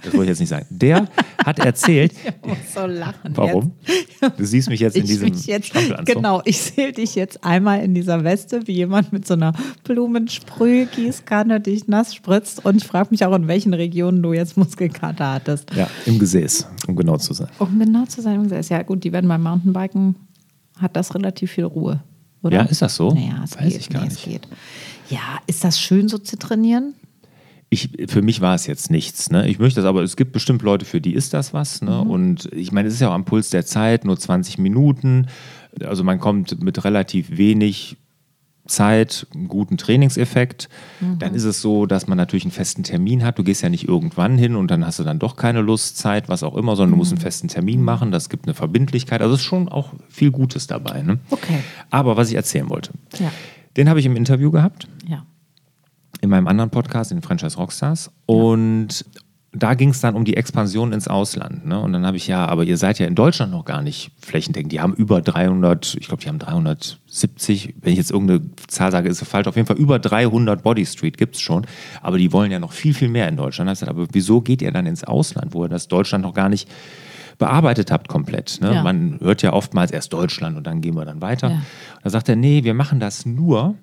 das 0.02 0.12
wollte 0.12 0.25
ich 0.25 0.28
jetzt 0.28 0.40
nicht 0.40 0.50
sagen. 0.50 0.66
Der 0.69 1.08
hat 1.43 1.58
erzählt. 1.58 2.12
ich 2.43 2.46
muss 2.46 2.58
so 2.75 2.84
lachen. 2.84 3.32
Warum? 3.34 3.72
Jetzt. 3.87 4.38
Du 4.38 4.44
siehst 4.44 4.69
mich 4.69 4.81
jetzt 4.81 4.96
in 4.96 5.06
diesem 5.06 5.32
jetzt, 5.32 5.72
Genau, 6.05 6.43
ich 6.44 6.61
sehe 6.61 6.93
dich 6.93 7.14
jetzt 7.14 7.44
einmal 7.44 7.82
in 7.82 7.94
dieser 7.94 8.25
Weste, 8.25 8.67
wie 8.67 8.72
jemand 8.72 9.10
mit 9.10 9.26
so 9.26 9.32
einer 9.34 9.55
Blumensprühgießkanne 9.84 11.60
dich 11.60 11.88
nass 11.88 12.14
spritzt. 12.14 12.62
Und 12.67 12.76
ich 12.76 12.84
frage 12.84 13.08
mich 13.10 13.25
auch, 13.25 13.34
in 13.34 13.49
welchen 13.49 13.72
Regionen 13.72 14.22
du 14.22 14.34
jetzt 14.34 14.58
Muskelkater 14.58 15.32
hattest. 15.32 15.75
Ja, 15.75 15.88
im 16.05 16.19
Gesäß, 16.19 16.69
um 16.87 16.94
genau 16.94 17.17
zu 17.17 17.32
sein. 17.32 17.49
Um 17.58 17.78
genau 17.78 18.05
zu 18.05 18.20
sein, 18.20 18.34
im 18.34 18.43
Gesäß. 18.43 18.69
Ja, 18.69 18.82
gut, 18.82 19.02
die 19.02 19.12
werden 19.12 19.28
beim 19.28 19.43
Mountainbiken 19.43 20.14
hat 20.78 20.96
das 20.96 21.14
relativ 21.14 21.52
viel 21.52 21.64
Ruhe. 21.64 22.02
Oder? 22.42 22.58
Ja, 22.58 22.62
ist 22.64 22.82
das 22.82 22.96
so? 22.96 23.12
Naja, 23.12 23.40
es 23.44 23.56
Weiß 23.56 23.72
geht. 23.72 23.80
ich 23.80 23.88
gar 23.88 24.02
nee, 24.02 24.08
nicht. 24.08 24.24
Geht. 24.24 24.48
Ja, 25.08 25.38
ist 25.46 25.64
das 25.64 25.80
schön 25.80 26.08
so 26.08 26.18
zu 26.18 26.38
trainieren? 26.38 26.94
Ich, 27.70 27.90
für 28.08 28.22
mich 28.22 28.40
war 28.40 28.54
es 28.54 28.66
jetzt 28.66 28.90
nichts. 28.90 29.31
Ne? 29.31 29.48
Ich 29.48 29.58
möchte 29.58 29.81
das, 29.81 29.88
aber 29.88 30.02
es 30.02 30.16
gibt 30.16 30.32
bestimmt 30.32 30.62
Leute, 30.62 30.84
für 30.84 31.00
die 31.00 31.14
ist 31.14 31.32
das 31.32 31.54
was. 31.54 31.81
Ne? 31.82 32.02
Mhm. 32.04 32.10
Und 32.10 32.52
ich 32.52 32.70
meine, 32.70 32.88
es 32.88 32.94
ist 32.94 33.00
ja 33.00 33.08
auch 33.08 33.14
am 33.14 33.24
Puls 33.24 33.50
der 33.50 33.64
Zeit, 33.64 34.04
nur 34.04 34.19
20 34.19 34.58
Minuten. 34.58 35.26
Also 35.81 36.04
man 36.04 36.20
kommt 36.20 36.62
mit 36.62 36.84
relativ 36.84 37.36
wenig 37.36 37.96
Zeit, 38.66 39.26
einen 39.34 39.48
guten 39.48 39.76
Trainingseffekt. 39.76 40.68
Mhm. 41.00 41.18
Dann 41.18 41.34
ist 41.34 41.44
es 41.44 41.60
so, 41.60 41.86
dass 41.86 42.06
man 42.06 42.16
natürlich 42.16 42.44
einen 42.44 42.52
festen 42.52 42.82
Termin 42.82 43.22
hat. 43.24 43.38
Du 43.38 43.44
gehst 43.44 43.62
ja 43.62 43.68
nicht 43.68 43.86
irgendwann 43.86 44.38
hin 44.38 44.56
und 44.56 44.70
dann 44.70 44.86
hast 44.86 44.98
du 44.98 45.02
dann 45.04 45.18
doch 45.18 45.36
keine 45.36 45.60
Lust, 45.60 45.98
Zeit, 45.98 46.28
was 46.28 46.42
auch 46.42 46.56
immer, 46.56 46.74
sondern 46.74 46.90
mhm. 46.90 46.94
du 46.94 46.98
musst 46.98 47.12
einen 47.12 47.18
mhm. 47.18 47.24
festen 47.24 47.48
Termin 47.48 47.82
machen. 47.82 48.10
Das 48.10 48.28
gibt 48.28 48.46
eine 48.46 48.54
Verbindlichkeit. 48.54 49.20
Also 49.20 49.34
ist 49.34 49.42
schon 49.42 49.68
auch 49.68 49.92
viel 50.08 50.30
Gutes 50.30 50.66
dabei. 50.66 51.02
Ne? 51.02 51.18
Okay. 51.30 51.58
Aber 51.90 52.16
was 52.16 52.30
ich 52.30 52.36
erzählen 52.36 52.70
wollte, 52.70 52.92
ja. 53.18 53.30
den 53.76 53.88
habe 53.88 54.00
ich 54.00 54.06
im 54.06 54.16
Interview 54.16 54.50
gehabt. 54.50 54.88
Ja. 55.06 55.26
In 56.20 56.30
meinem 56.30 56.46
anderen 56.46 56.70
Podcast, 56.70 57.12
in 57.12 57.20
Franchise 57.20 57.56
Rockstars. 57.56 58.06
Ja. 58.06 58.34
Und 58.34 59.04
da 59.55 59.75
ging 59.75 59.91
es 59.91 60.01
dann 60.01 60.15
um 60.15 60.25
die 60.25 60.37
Expansion 60.37 60.93
ins 60.93 61.06
Ausland. 61.06 61.65
Ne? 61.67 61.79
Und 61.81 61.93
dann 61.93 62.05
habe 62.05 62.17
ich, 62.17 62.27
ja, 62.27 62.46
aber 62.46 62.65
ihr 62.65 62.77
seid 62.77 62.99
ja 62.99 63.06
in 63.06 63.15
Deutschland 63.15 63.53
noch 63.53 63.65
gar 63.65 63.82
nicht 63.82 64.11
flächendeckend. 64.20 64.73
Die 64.73 64.81
haben 64.81 64.94
über 64.94 65.23
300, 65.23 65.96
ich 66.01 66.08
glaube, 66.08 66.23
die 66.23 66.29
haben 66.29 66.41
370, 66.41 67.75
wenn 67.81 67.93
ich 67.93 67.99
jetzt 67.99 68.11
irgendeine 68.11 68.51
Zahl 68.67 68.91
sage, 68.91 69.08
ist 69.08 69.23
es 69.23 69.29
falsch. 69.29 69.46
Auf 69.46 69.56
jeden 69.56 69.67
Fall 69.67 69.77
über 69.77 69.99
300 69.99 70.63
Body 70.63 70.84
Street 70.84 71.17
gibt 71.17 71.37
es 71.37 71.41
schon. 71.41 71.67
Aber 72.03 72.19
die 72.19 72.32
wollen 72.32 72.51
ja 72.51 72.58
noch 72.58 72.73
viel, 72.73 72.94
viel 72.94 73.08
mehr 73.08 73.29
in 73.29 73.37
Deutschland. 73.37 73.70
Gesagt, 73.70 73.91
aber 73.91 74.06
wieso 74.13 74.41
geht 74.41 74.61
ihr 74.61 74.73
dann 74.73 74.87
ins 74.87 75.05
Ausland, 75.05 75.55
wo 75.55 75.65
ihr 75.65 75.69
das 75.69 75.87
Deutschland 75.89 76.25
noch 76.25 76.34
gar 76.34 76.49
nicht 76.49 76.69
bearbeitet 77.39 77.91
habt 77.91 78.08
komplett. 78.08 78.61
Ne? 78.61 78.75
Ja. 78.75 78.82
Man 78.82 79.19
hört 79.20 79.43
ja 79.43 79.53
oftmals 79.53 79.91
erst 79.91 80.13
Deutschland 80.13 80.56
und 80.56 80.67
dann 80.67 80.81
gehen 80.81 80.94
wir 80.94 81.05
dann 81.05 81.20
weiter. 81.20 81.51
Ja. 81.51 81.63
Da 82.03 82.11
sagt 82.11 82.29
er, 82.29 82.37
nee, 82.37 82.63
wir 82.65 82.75
machen 82.75 83.01
das 83.01 83.27
nur, 83.27 83.75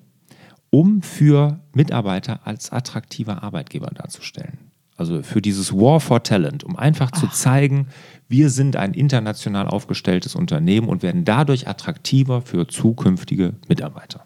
um 0.70 1.02
für 1.02 1.60
Mitarbeiter 1.74 2.40
als 2.44 2.72
attraktiver 2.72 3.42
Arbeitgeber 3.42 3.90
darzustellen. 3.94 4.71
Also 5.02 5.24
für 5.24 5.42
dieses 5.42 5.72
War 5.72 5.98
for 5.98 6.22
Talent, 6.22 6.62
um 6.62 6.76
einfach 6.76 7.10
Ach. 7.12 7.18
zu 7.18 7.26
zeigen, 7.26 7.88
wir 8.28 8.50
sind 8.50 8.76
ein 8.76 8.94
international 8.94 9.66
aufgestelltes 9.66 10.36
Unternehmen 10.36 10.88
und 10.88 11.02
werden 11.02 11.24
dadurch 11.24 11.66
attraktiver 11.66 12.40
für 12.40 12.68
zukünftige 12.68 13.54
Mitarbeiter. 13.66 14.24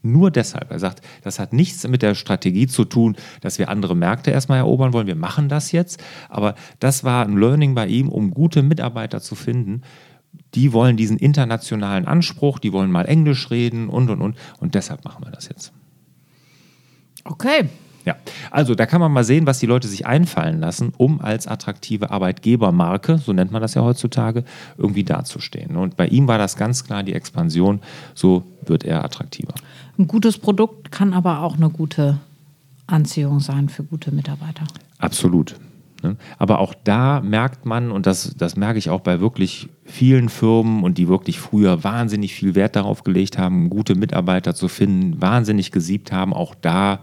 Nur 0.00 0.30
deshalb. 0.30 0.70
Er 0.70 0.78
sagt, 0.78 1.04
das 1.22 1.38
hat 1.38 1.52
nichts 1.52 1.86
mit 1.86 2.00
der 2.00 2.14
Strategie 2.14 2.66
zu 2.66 2.86
tun, 2.86 3.16
dass 3.42 3.58
wir 3.58 3.68
andere 3.68 3.94
Märkte 3.94 4.30
erstmal 4.30 4.56
erobern 4.56 4.94
wollen. 4.94 5.06
Wir 5.06 5.14
machen 5.14 5.50
das 5.50 5.72
jetzt. 5.72 6.02
Aber 6.30 6.54
das 6.80 7.04
war 7.04 7.26
ein 7.26 7.36
Learning 7.36 7.74
bei 7.74 7.86
ihm, 7.86 8.08
um 8.08 8.30
gute 8.30 8.62
Mitarbeiter 8.62 9.20
zu 9.20 9.34
finden. 9.34 9.82
Die 10.54 10.72
wollen 10.72 10.96
diesen 10.96 11.18
internationalen 11.18 12.06
Anspruch, 12.06 12.58
die 12.58 12.72
wollen 12.72 12.90
mal 12.90 13.04
Englisch 13.04 13.50
reden 13.50 13.90
und, 13.90 14.08
und, 14.08 14.22
und. 14.22 14.38
Und 14.58 14.74
deshalb 14.74 15.04
machen 15.04 15.22
wir 15.22 15.32
das 15.32 15.50
jetzt. 15.50 15.74
Okay, 17.24 17.68
Ja, 18.04 18.16
also 18.50 18.74
da 18.74 18.84
kann 18.86 19.00
man 19.00 19.12
mal 19.12 19.24
sehen, 19.24 19.46
was 19.46 19.58
die 19.58 19.66
Leute 19.66 19.88
sich 19.88 20.06
einfallen 20.06 20.60
lassen, 20.60 20.92
um 20.98 21.20
als 21.20 21.46
attraktive 21.46 22.10
Arbeitgebermarke, 22.10 23.18
so 23.18 23.32
nennt 23.32 23.50
man 23.50 23.62
das 23.62 23.74
ja 23.74 23.82
heutzutage, 23.82 24.44
irgendwie 24.76 25.04
dazustehen. 25.04 25.76
Und 25.76 25.96
bei 25.96 26.06
ihm 26.08 26.28
war 26.28 26.36
das 26.36 26.56
ganz 26.56 26.84
klar 26.84 27.02
die 27.02 27.14
Expansion, 27.14 27.80
so 28.14 28.44
wird 28.66 28.84
er 28.84 29.04
attraktiver. 29.04 29.54
Ein 29.98 30.06
gutes 30.06 30.38
Produkt 30.38 30.92
kann 30.92 31.14
aber 31.14 31.40
auch 31.40 31.56
eine 31.56 31.70
gute 31.70 32.18
Anziehung 32.86 33.40
sein 33.40 33.68
für 33.68 33.84
gute 33.84 34.12
Mitarbeiter. 34.12 34.64
Absolut. 34.98 35.56
Ne? 36.02 36.16
Aber 36.38 36.58
auch 36.58 36.74
da 36.84 37.20
merkt 37.20 37.64
man, 37.64 37.90
und 37.90 38.06
das, 38.06 38.34
das 38.36 38.56
merke 38.56 38.78
ich 38.78 38.90
auch 38.90 39.00
bei 39.00 39.20
wirklich 39.20 39.68
vielen 39.84 40.28
Firmen 40.28 40.84
und 40.84 40.98
die 40.98 41.08
wirklich 41.08 41.40
früher 41.40 41.82
wahnsinnig 41.82 42.34
viel 42.34 42.54
Wert 42.54 42.76
darauf 42.76 43.02
gelegt 43.02 43.38
haben, 43.38 43.70
gute 43.70 43.94
Mitarbeiter 43.94 44.54
zu 44.54 44.68
finden, 44.68 45.20
wahnsinnig 45.20 45.72
gesiebt 45.72 46.12
haben, 46.12 46.34
auch 46.34 46.54
da 46.54 47.00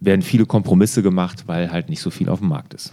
werden 0.00 0.22
viele 0.22 0.46
Kompromisse 0.46 1.02
gemacht, 1.02 1.44
weil 1.46 1.70
halt 1.70 1.88
nicht 1.88 2.00
so 2.00 2.10
viel 2.10 2.28
auf 2.28 2.40
dem 2.40 2.48
Markt 2.48 2.74
ist. 2.74 2.92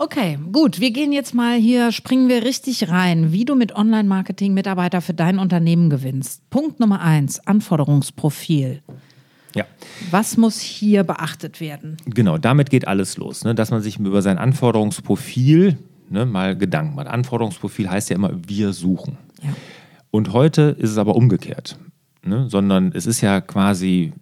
Okay, 0.00 0.38
gut. 0.52 0.78
Wir 0.78 0.92
gehen 0.92 1.12
jetzt 1.12 1.34
mal 1.34 1.58
hier, 1.58 1.90
springen 1.90 2.28
wir 2.28 2.44
richtig 2.44 2.88
rein, 2.88 3.32
wie 3.32 3.44
du 3.44 3.56
mit 3.56 3.74
Online-Marketing 3.74 4.54
Mitarbeiter 4.54 5.00
für 5.00 5.14
dein 5.14 5.40
Unternehmen 5.40 5.90
gewinnst. 5.90 6.48
Punkt 6.50 6.78
Nummer 6.78 7.00
eins, 7.00 7.44
Anforderungsprofil. 7.44 8.82
Ja. 9.56 9.64
Was 10.12 10.36
muss 10.36 10.60
hier 10.60 11.02
beachtet 11.02 11.60
werden? 11.60 11.96
Genau, 12.06 12.38
damit 12.38 12.70
geht 12.70 12.86
alles 12.86 13.16
los, 13.16 13.42
ne? 13.42 13.56
dass 13.56 13.72
man 13.72 13.82
sich 13.82 13.98
über 13.98 14.22
sein 14.22 14.38
Anforderungsprofil 14.38 15.78
ne, 16.10 16.26
mal 16.26 16.56
Gedanken 16.56 16.94
macht. 16.94 17.08
Anforderungsprofil 17.08 17.90
heißt 17.90 18.10
ja 18.10 18.16
immer, 18.16 18.30
wir 18.46 18.72
suchen. 18.72 19.18
Ja. 19.42 19.50
Und 20.12 20.32
heute 20.32 20.76
ist 20.78 20.90
es 20.90 20.98
aber 20.98 21.16
umgekehrt, 21.16 21.76
ne? 22.22 22.48
sondern 22.48 22.92
es 22.94 23.06
ist 23.06 23.20
ja 23.20 23.40
quasi 23.40 24.12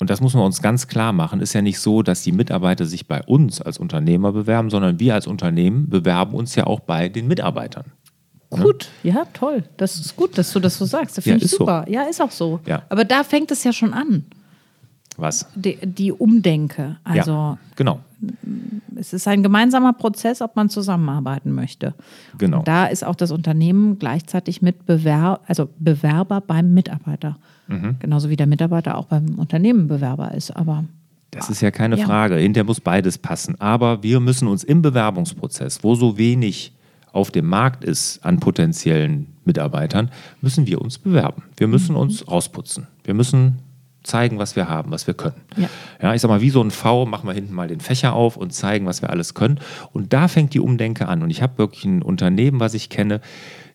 und 0.00 0.10
das 0.10 0.20
muss 0.20 0.34
man 0.34 0.44
uns 0.44 0.62
ganz 0.62 0.86
klar 0.88 1.12
machen, 1.12 1.40
ist 1.40 1.52
ja 1.54 1.62
nicht 1.62 1.80
so, 1.80 2.02
dass 2.02 2.22
die 2.22 2.32
Mitarbeiter 2.32 2.86
sich 2.86 3.08
bei 3.08 3.22
uns 3.22 3.60
als 3.60 3.78
Unternehmer 3.78 4.32
bewerben, 4.32 4.70
sondern 4.70 5.00
wir 5.00 5.14
als 5.14 5.26
Unternehmen 5.26 5.88
bewerben 5.88 6.34
uns 6.34 6.54
ja 6.54 6.66
auch 6.66 6.80
bei 6.80 7.08
den 7.08 7.26
Mitarbeitern. 7.26 7.84
Gut, 8.50 8.88
ja, 9.02 9.26
toll. 9.34 9.64
Das 9.76 9.96
ist 9.98 10.16
gut, 10.16 10.38
dass 10.38 10.52
du 10.52 10.60
das 10.60 10.78
so 10.78 10.86
sagst. 10.86 11.18
Das 11.18 11.24
finde 11.24 11.34
Ja, 11.34 11.36
ich 11.38 11.44
ist 11.44 11.50
so. 11.52 11.58
super. 11.58 11.84
Ja, 11.88 12.02
ist 12.04 12.22
auch 12.22 12.30
so. 12.30 12.60
Ja. 12.66 12.82
Aber 12.88 13.04
da 13.04 13.22
fängt 13.22 13.50
es 13.50 13.62
ja 13.62 13.74
schon 13.74 13.92
an, 13.92 14.24
Was? 15.18 15.46
die, 15.54 15.76
die 15.84 16.12
Umdenke. 16.12 16.96
Also 17.04 17.30
ja, 17.32 17.58
genau, 17.76 18.00
es 18.96 19.12
ist 19.12 19.28
ein 19.28 19.42
gemeinsamer 19.42 19.92
Prozess, 19.92 20.40
ob 20.40 20.56
man 20.56 20.68
zusammenarbeiten 20.70 21.52
möchte. 21.52 21.94
genau. 22.38 22.60
Und 22.60 22.68
da 22.68 22.86
ist 22.86 23.04
auch 23.04 23.14
das 23.14 23.30
Unternehmen 23.30 23.98
gleichzeitig 23.98 24.62
mit 24.62 24.86
Bewer 24.86 25.40
also 25.46 25.68
Bewerber 25.78 26.40
beim 26.40 26.72
Mitarbeiter. 26.74 27.36
Mhm. 27.68 27.96
Genauso 27.98 28.30
wie 28.30 28.36
der 28.36 28.46
Mitarbeiter 28.46 28.96
auch 28.96 29.04
beim 29.06 29.38
Unternehmen 29.38 29.86
Bewerber 29.88 30.32
ist. 30.34 30.50
Aber 30.56 30.84
Das 31.30 31.50
ist 31.50 31.60
ja 31.60 31.70
keine 31.70 31.96
Ja. 31.98 32.06
Frage. 32.06 32.36
Hinterher 32.36 32.64
muss 32.64 32.80
beides 32.80 33.18
passen. 33.18 33.60
Aber 33.60 34.02
wir 34.02 34.18
müssen 34.20 34.48
uns 34.48 34.64
im 34.64 34.82
Bewerbungsprozess, 34.82 35.84
wo 35.84 35.94
so 35.94 36.16
wenig 36.16 36.72
auf 37.12 37.30
dem 37.30 37.46
Markt 37.46 37.84
ist 37.84 38.24
an 38.24 38.38
potenziellen 38.40 39.26
Mitarbeitern, 39.44 40.10
müssen 40.40 40.66
wir 40.66 40.80
uns 40.80 40.98
bewerben. 40.98 41.42
Wir 41.56 41.66
müssen 41.68 41.96
uns 41.96 42.26
rausputzen. 42.28 42.86
Wir 43.04 43.14
müssen 43.14 43.58
zeigen, 44.08 44.38
was 44.38 44.56
wir 44.56 44.68
haben, 44.68 44.90
was 44.90 45.06
wir 45.06 45.14
können. 45.14 45.40
Ja. 45.56 45.68
Ja, 46.02 46.14
ich 46.14 46.20
sag 46.20 46.28
mal, 46.28 46.40
wie 46.40 46.50
so 46.50 46.62
ein 46.62 46.70
V 46.70 47.06
machen 47.06 47.28
wir 47.28 47.34
hinten 47.34 47.54
mal 47.54 47.68
den 47.68 47.80
Fächer 47.80 48.14
auf 48.14 48.36
und 48.36 48.52
zeigen, 48.52 48.86
was 48.86 49.02
wir 49.02 49.10
alles 49.10 49.34
können. 49.34 49.60
Und 49.92 50.12
da 50.12 50.28
fängt 50.28 50.54
die 50.54 50.60
Umdenke 50.60 51.08
an. 51.08 51.22
Und 51.22 51.30
ich 51.30 51.42
habe 51.42 51.58
wirklich 51.58 51.84
ein 51.84 52.02
Unternehmen, 52.02 52.60
was 52.60 52.74
ich 52.74 52.88
kenne, 52.88 53.20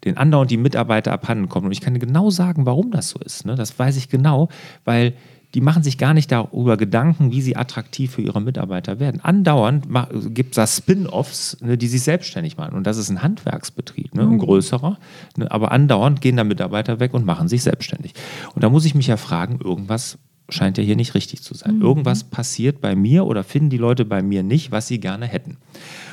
den 0.03 0.17
andauernd 0.17 0.51
die 0.51 0.57
Mitarbeiter 0.57 1.11
abhanden 1.11 1.49
kommen. 1.49 1.67
Und 1.67 1.71
ich 1.71 1.81
kann 1.81 1.97
genau 1.97 2.29
sagen, 2.29 2.65
warum 2.65 2.91
das 2.91 3.09
so 3.09 3.19
ist. 3.19 3.45
Ne? 3.45 3.55
Das 3.55 3.77
weiß 3.77 3.95
ich 3.97 4.09
genau, 4.09 4.49
weil 4.85 5.13
die 5.53 5.61
machen 5.61 5.83
sich 5.83 5.97
gar 5.99 6.13
nicht 6.13 6.31
darüber 6.31 6.77
Gedanken, 6.77 7.31
wie 7.31 7.41
sie 7.41 7.55
attraktiv 7.55 8.11
für 8.11 8.21
ihre 8.21 8.41
Mitarbeiter 8.41 8.99
werden. 8.99 9.21
Andauernd 9.21 9.87
gibt 10.33 10.51
es 10.51 10.55
da 10.55 10.65
Spin-offs, 10.65 11.57
ne, 11.61 11.77
die 11.77 11.87
sich 11.87 12.01
selbstständig 12.01 12.57
machen. 12.57 12.75
Und 12.75 12.87
das 12.87 12.97
ist 12.97 13.09
ein 13.09 13.21
Handwerksbetrieb, 13.21 14.15
ne, 14.15 14.23
ein 14.23 14.39
größerer. 14.39 14.97
Ne, 15.37 15.51
aber 15.51 15.71
andauernd 15.71 16.21
gehen 16.21 16.37
da 16.37 16.43
Mitarbeiter 16.43 16.99
weg 16.99 17.13
und 17.13 17.25
machen 17.25 17.47
sich 17.47 17.61
selbstständig. 17.61 18.13
Und 18.55 18.63
da 18.63 18.69
muss 18.69 18.85
ich 18.85 18.95
mich 18.95 19.07
ja 19.07 19.17
fragen, 19.17 19.59
irgendwas 19.63 20.17
scheint 20.49 20.77
ja 20.77 20.83
hier 20.83 20.95
nicht 20.95 21.13
richtig 21.13 21.43
zu 21.43 21.53
sein. 21.53 21.81
Irgendwas 21.81 22.23
passiert 22.23 22.81
bei 22.81 22.95
mir 22.95 23.25
oder 23.25 23.43
finden 23.43 23.69
die 23.69 23.77
Leute 23.77 24.05
bei 24.05 24.21
mir 24.21 24.43
nicht, 24.43 24.71
was 24.71 24.87
sie 24.87 24.99
gerne 24.99 25.25
hätten. 25.27 25.57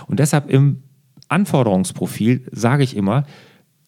Und 0.07 0.21
deshalb 0.21 0.51
im 0.51 0.83
Anforderungsprofil 1.29 2.47
sage 2.53 2.85
ich 2.85 2.95
immer, 2.95 3.25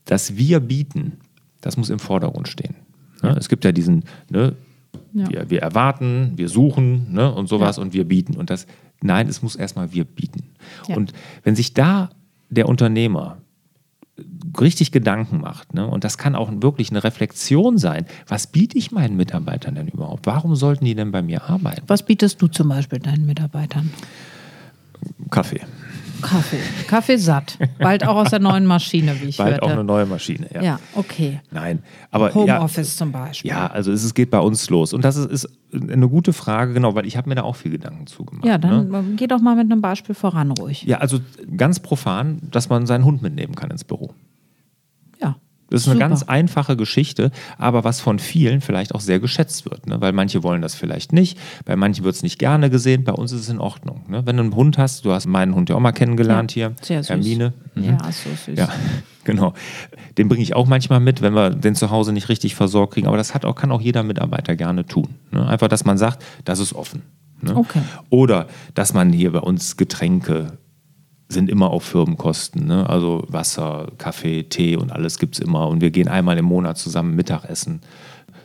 dass 0.04 0.36
wir 0.36 0.60
bieten, 0.60 1.18
das 1.60 1.76
muss 1.76 1.90
im 1.90 1.98
Vordergrund 1.98 2.48
stehen. 2.48 2.74
Ne? 3.22 3.36
Es 3.38 3.48
gibt 3.48 3.64
ja 3.64 3.72
diesen, 3.72 4.04
ne, 4.30 4.56
Ja. 5.14 5.28
wir, 5.28 5.50
wir 5.50 5.60
erwarten, 5.60 6.32
wir 6.36 6.48
suchen 6.48 7.12
ne, 7.12 7.32
und 7.32 7.46
sowas 7.46 7.78
und 7.78 7.92
wir 7.92 8.04
bieten. 8.04 8.36
Und 8.36 8.50
das, 8.50 8.66
nein, 9.02 9.28
es 9.28 9.42
muss 9.42 9.56
erstmal 9.56 9.92
wir 9.92 10.04
bieten. 10.04 10.44
Ja. 10.88 10.96
Und 10.96 11.12
wenn 11.44 11.54
sich 11.54 11.74
da 11.74 12.10
der 12.50 12.68
Unternehmer 12.68 13.38
richtig 14.60 14.92
Gedanken 14.92 15.40
macht, 15.40 15.74
ne, 15.74 15.86
und 15.86 16.04
das 16.04 16.18
kann 16.18 16.34
auch 16.34 16.50
wirklich 16.54 16.90
eine 16.90 17.04
Reflexion 17.04 17.78
sein, 17.78 18.06
was 18.26 18.46
biete 18.46 18.76
ich 18.78 18.90
meinen 18.90 19.16
Mitarbeitern 19.16 19.74
denn 19.74 19.88
überhaupt? 19.88 20.26
Warum 20.26 20.54
sollten 20.56 20.84
die 20.84 20.94
denn 20.94 21.12
bei 21.12 21.22
mir 21.22 21.44
arbeiten? 21.44 21.82
was 21.86 22.02
bietest 22.04 22.40
du 22.40 22.48
zum 22.48 22.68
Beispiel 22.68 22.98
deinen 22.98 23.26
Mitarbeitern? 23.26 23.90
Kaffee. 25.30 25.60
Kaffee. 26.22 26.58
Kaffee 26.88 27.16
satt. 27.16 27.58
Bald 27.78 28.06
auch 28.06 28.16
aus 28.16 28.30
der 28.30 28.38
neuen 28.38 28.64
Maschine, 28.66 29.14
wie 29.20 29.26
ich 29.26 29.36
Bald 29.36 29.52
hörte. 29.52 29.62
auch 29.64 29.70
eine 29.70 29.84
neue 29.84 30.06
Maschine. 30.06 30.46
Ja. 30.54 30.62
ja, 30.62 30.80
okay. 30.94 31.40
Nein, 31.50 31.82
aber 32.10 32.28
ja, 32.28 32.34
Homeoffice 32.34 32.96
zum 32.96 33.12
Beispiel. 33.12 33.50
Ja, 33.50 33.66
also 33.66 33.92
es, 33.92 34.04
es 34.04 34.14
geht 34.14 34.30
bei 34.30 34.38
uns 34.40 34.70
los. 34.70 34.92
Und 34.92 35.04
das 35.04 35.16
ist, 35.16 35.26
ist 35.44 35.48
eine 35.72 36.08
gute 36.08 36.32
Frage, 36.32 36.72
genau, 36.74 36.94
weil 36.94 37.06
ich 37.06 37.16
habe 37.16 37.28
mir 37.28 37.34
da 37.34 37.42
auch 37.42 37.56
viel 37.56 37.70
Gedanken 37.72 38.06
zugemacht. 38.06 38.44
Ja, 38.46 38.58
dann 38.58 38.88
Ne? 38.88 39.04
geh 39.16 39.26
doch 39.26 39.40
mal 39.40 39.56
mit 39.56 39.70
einem 39.70 39.80
Beispiel 39.82 40.14
voran 40.14 40.50
ruhig. 40.52 40.82
Ja, 40.84 40.98
also 40.98 41.18
ganz 41.56 41.80
profan, 41.80 42.40
dass 42.50 42.68
man 42.68 42.86
seinen 42.86 43.04
Hund 43.04 43.22
mitnehmen 43.22 43.54
kann 43.54 43.70
ins 43.70 43.84
Büro. 43.84 44.14
Das 45.72 45.80
ist 45.80 45.88
eine 45.88 45.94
Super. 45.94 46.08
ganz 46.10 46.22
einfache 46.24 46.76
Geschichte, 46.76 47.30
aber 47.56 47.82
was 47.82 47.98
von 47.98 48.18
vielen 48.18 48.60
vielleicht 48.60 48.94
auch 48.94 49.00
sehr 49.00 49.20
geschätzt 49.20 49.64
wird. 49.64 49.86
Ne? 49.86 50.02
Weil 50.02 50.12
manche 50.12 50.42
wollen 50.42 50.60
das 50.60 50.74
vielleicht 50.74 51.14
nicht, 51.14 51.38
bei 51.64 51.76
manchen 51.76 52.04
wird 52.04 52.14
es 52.14 52.22
nicht 52.22 52.38
gerne 52.38 52.68
gesehen, 52.68 53.04
bei 53.04 53.12
uns 53.12 53.32
ist 53.32 53.40
es 53.40 53.48
in 53.48 53.58
Ordnung. 53.58 54.02
Ne? 54.06 54.20
Wenn 54.26 54.36
du 54.36 54.42
einen 54.42 54.54
Hund 54.54 54.76
hast, 54.76 55.06
du 55.06 55.12
hast 55.12 55.26
meinen 55.26 55.54
Hund 55.54 55.70
ja 55.70 55.76
auch 55.76 55.80
mal 55.80 55.92
kennengelernt 55.92 56.54
Ja, 56.54 56.68
hier, 56.68 56.76
sehr 56.82 57.02
süß. 57.02 57.08
Hermine. 57.08 57.54
Mhm. 57.74 57.84
Ja, 57.84 57.98
so 58.12 58.28
süß. 58.44 58.58
Ja, 58.58 58.68
genau. 59.24 59.54
Den 60.18 60.28
bringe 60.28 60.42
ich 60.42 60.54
auch 60.54 60.66
manchmal 60.66 61.00
mit, 61.00 61.22
wenn 61.22 61.32
wir 61.34 61.48
den 61.48 61.74
zu 61.74 61.88
Hause 61.90 62.12
nicht 62.12 62.28
richtig 62.28 62.54
versorgt 62.54 62.92
kriegen. 62.92 63.06
Aber 63.06 63.16
das 63.16 63.32
hat 63.32 63.46
auch, 63.46 63.54
kann 63.54 63.72
auch 63.72 63.80
jeder 63.80 64.02
Mitarbeiter 64.02 64.56
gerne 64.56 64.84
tun. 64.84 65.08
Ne? 65.30 65.46
Einfach, 65.46 65.68
dass 65.68 65.86
man 65.86 65.96
sagt, 65.96 66.22
das 66.44 66.58
ist 66.58 66.74
offen. 66.74 67.00
Ne? 67.40 67.56
Okay. 67.56 67.80
Oder 68.10 68.46
dass 68.74 68.92
man 68.92 69.10
hier 69.10 69.32
bei 69.32 69.40
uns 69.40 69.78
Getränke 69.78 70.58
sind 71.32 71.50
immer 71.50 71.70
auf 71.70 71.84
Firmenkosten. 71.84 72.66
Ne? 72.66 72.88
Also 72.88 73.24
Wasser, 73.28 73.90
Kaffee, 73.98 74.44
Tee 74.44 74.76
und 74.76 74.92
alles 74.92 75.18
gibt 75.18 75.34
es 75.34 75.40
immer. 75.40 75.68
Und 75.68 75.80
wir 75.80 75.90
gehen 75.90 76.08
einmal 76.08 76.38
im 76.38 76.44
Monat 76.44 76.78
zusammen 76.78 77.16
Mittagessen. 77.16 77.80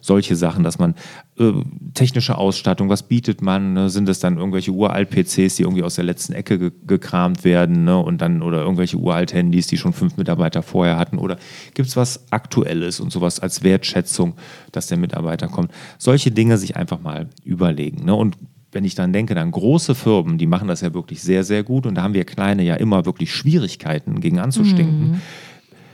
Solche 0.02 0.36
Sachen, 0.36 0.64
dass 0.64 0.80
man 0.80 0.96
äh, 1.38 1.52
technische 1.94 2.38
Ausstattung, 2.38 2.88
was 2.88 3.04
bietet 3.04 3.42
man? 3.42 3.74
Ne? 3.74 3.90
Sind 3.90 4.08
es 4.08 4.20
dann 4.20 4.38
irgendwelche 4.38 4.72
Uralt-PCs, 4.72 5.56
die 5.56 5.64
irgendwie 5.64 5.84
aus 5.84 5.96
der 5.96 6.06
letzten 6.06 6.34
Ecke 6.34 6.58
ge 6.58 6.72
gekramt 6.86 7.44
werden, 7.44 7.84
ne? 7.84 7.98
Und 7.98 8.22
dann 8.22 8.42
oder 8.42 8.62
irgendwelche 8.62 8.98
Uralt-Handys, 8.98 9.68
die 9.68 9.78
schon 9.78 9.94
fünf 9.94 10.16
Mitarbeiter 10.16 10.62
vorher 10.62 10.98
hatten? 10.98 11.18
Oder 11.18 11.38
gibt 11.74 11.90
es 11.90 11.98
was 11.98 12.32
Aktuelles 12.32 13.00
und 13.00 13.12
sowas 13.12 13.40
als 13.40 13.64
Wertschätzung, 13.64 14.36
dass 14.72 14.88
der 14.88 14.98
Mitarbeiter 14.98 15.48
kommt? 15.48 15.72
Solche 15.98 16.32
Dinge 16.32 16.58
sich 16.58 16.78
einfach 16.78 17.02
mal 17.02 17.28
überlegen. 17.44 18.06
Ne? 18.06 18.16
Und 18.16 18.38
wenn 18.78 18.86
ich 18.86 18.94
dann 18.94 19.12
denke, 19.12 19.34
dann 19.34 19.50
große 19.50 19.96
Firmen, 19.96 20.38
die 20.38 20.46
machen 20.46 20.68
das 20.68 20.82
ja 20.82 20.94
wirklich 20.94 21.24
sehr, 21.24 21.44
sehr 21.44 21.64
gut 21.64 21.88
und 21.88 21.96
da 21.96 22.04
haben 22.04 22.14
wir 22.14 22.26
kleine 22.26 22.62
ja 22.62 22.76
immer 22.76 23.08
wirklich 23.08 23.34
Schwierigkeiten 23.34 24.20
gegen 24.22 24.38
anzustinken. 24.38 25.20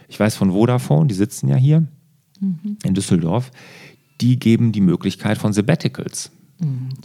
Ich 0.10 0.20
weiß 0.20 0.36
von 0.36 0.52
Vodafone, 0.52 1.08
die 1.08 1.14
sitzen 1.14 1.48
ja 1.48 1.56
hier 1.56 1.88
in 2.84 2.94
Düsseldorf, 2.94 3.52
die 4.20 4.38
geben 4.38 4.74
die 4.74 4.82
Möglichkeit 4.82 5.38
von 5.38 5.54
Sabbaticals 5.54 6.30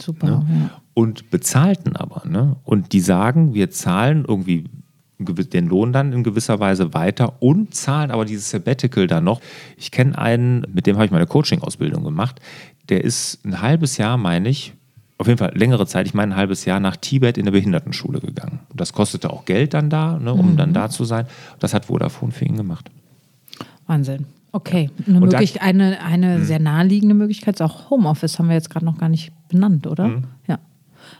Super. 0.01 0.27
ne? 0.27 0.45
Ja. 0.49 0.81
und 0.95 1.29
bezahlten 1.29 1.95
aber. 1.95 2.27
Ne? 2.27 2.57
Und 2.65 2.91
die 2.91 2.99
sagen, 2.99 3.53
wir 3.53 3.69
zahlen 3.69 4.25
irgendwie 4.27 4.65
den 5.17 5.67
Lohn 5.67 5.93
dann 5.93 6.11
in 6.11 6.23
gewisser 6.23 6.59
Weise 6.59 6.93
weiter 6.93 7.41
und 7.41 7.73
zahlen 7.73 8.11
aber 8.11 8.25
dieses 8.25 8.49
Sabbatical 8.49 9.07
dann 9.07 9.23
noch. 9.23 9.39
Ich 9.77 9.91
kenne 9.91 10.17
einen, 10.17 10.65
mit 10.73 10.87
dem 10.87 10.97
habe 10.97 11.05
ich 11.05 11.11
meine 11.11 11.25
Coaching-Ausbildung 11.25 12.03
gemacht, 12.03 12.41
der 12.89 13.01
ist 13.05 13.45
ein 13.45 13.61
halbes 13.61 13.95
Jahr, 13.95 14.17
meine 14.17 14.49
ich, 14.49 14.73
auf 15.19 15.27
jeden 15.27 15.37
Fall 15.37 15.51
längere 15.55 15.85
Zeit, 15.85 16.07
ich 16.07 16.13
meine 16.13 16.33
ein 16.33 16.37
halbes 16.37 16.65
Jahr 16.65 16.79
nach 16.79 16.95
Tibet 16.95 17.37
in 17.37 17.43
eine 17.43 17.51
Behindertenschule 17.51 18.19
gegangen. 18.21 18.59
Das 18.73 18.93
kostete 18.93 19.29
auch 19.31 19.45
Geld 19.45 19.73
dann 19.73 19.89
da, 19.89 20.17
ne, 20.17 20.33
um 20.33 20.55
dann 20.57 20.73
da 20.73 20.89
zu 20.89 21.03
sein. 21.03 21.25
Das 21.59 21.73
hat 21.73 21.85
Vodafone 21.85 22.31
für 22.31 22.45
ihn 22.45 22.55
gemacht. 22.55 22.89
Wahnsinn. 23.85 24.25
Okay, 24.51 24.89
eine, 25.05 25.17
Und 25.21 25.33
da- 25.33 25.37
möglich, 25.39 25.61
eine, 25.61 26.01
eine 26.03 26.35
Hm. 26.35 26.43
sehr 26.45 26.59
naheliegende 26.59 27.13
Möglichkeit 27.15 27.55
ist 27.55 27.61
auch 27.61 27.89
Homeoffice, 27.91 28.39
haben 28.39 28.47
wir 28.47 28.55
jetzt 28.55 28.69
gerade 28.69 28.85
noch 28.85 28.97
gar 28.97 29.09
nicht 29.09 29.31
benannt, 29.49 29.85
oder? 29.85 30.23
Ja. 30.47 30.57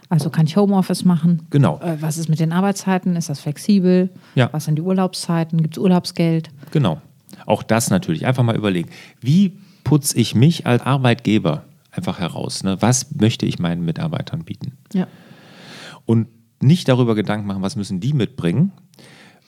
Also 0.07 0.29
kann 0.29 0.47
ich 0.47 0.55
Homeoffice 0.55 1.05
machen? 1.05 1.43
Genau. 1.51 1.79
Äh, 1.83 1.97
was 2.01 2.17
ist 2.17 2.29
mit 2.29 2.39
den 2.39 2.51
Arbeitszeiten? 2.53 3.15
Ist 3.15 3.29
das 3.29 3.39
flexibel? 3.39 4.09
Ja. 4.33 4.49
Was 4.51 4.65
sind 4.65 4.75
die 4.77 4.81
Urlaubszeiten? 4.81 5.61
Gibt 5.61 5.75
es 5.77 5.83
Urlaubsgeld? 5.83 6.49
Genau. 6.71 7.01
Auch 7.45 7.63
das 7.63 7.89
natürlich. 7.89 8.25
Einfach 8.25 8.43
mal 8.43 8.55
überlegen, 8.55 8.89
wie 9.21 9.53
putze 9.83 10.17
ich 10.17 10.33
mich 10.35 10.65
als 10.65 10.83
Arbeitgeber 10.83 11.63
einfach 11.91 12.19
heraus. 12.19 12.63
Ne? 12.63 12.77
Was 12.81 13.15
möchte 13.15 13.45
ich 13.45 13.59
meinen 13.59 13.83
Mitarbeitern 13.83 14.43
bieten? 14.43 14.77
Ja. 14.93 15.07
Und 16.05 16.27
nicht 16.61 16.87
darüber 16.87 17.15
Gedanken 17.15 17.47
machen, 17.47 17.61
was 17.61 17.75
müssen 17.75 17.99
die 17.99 18.13
mitbringen. 18.13 18.71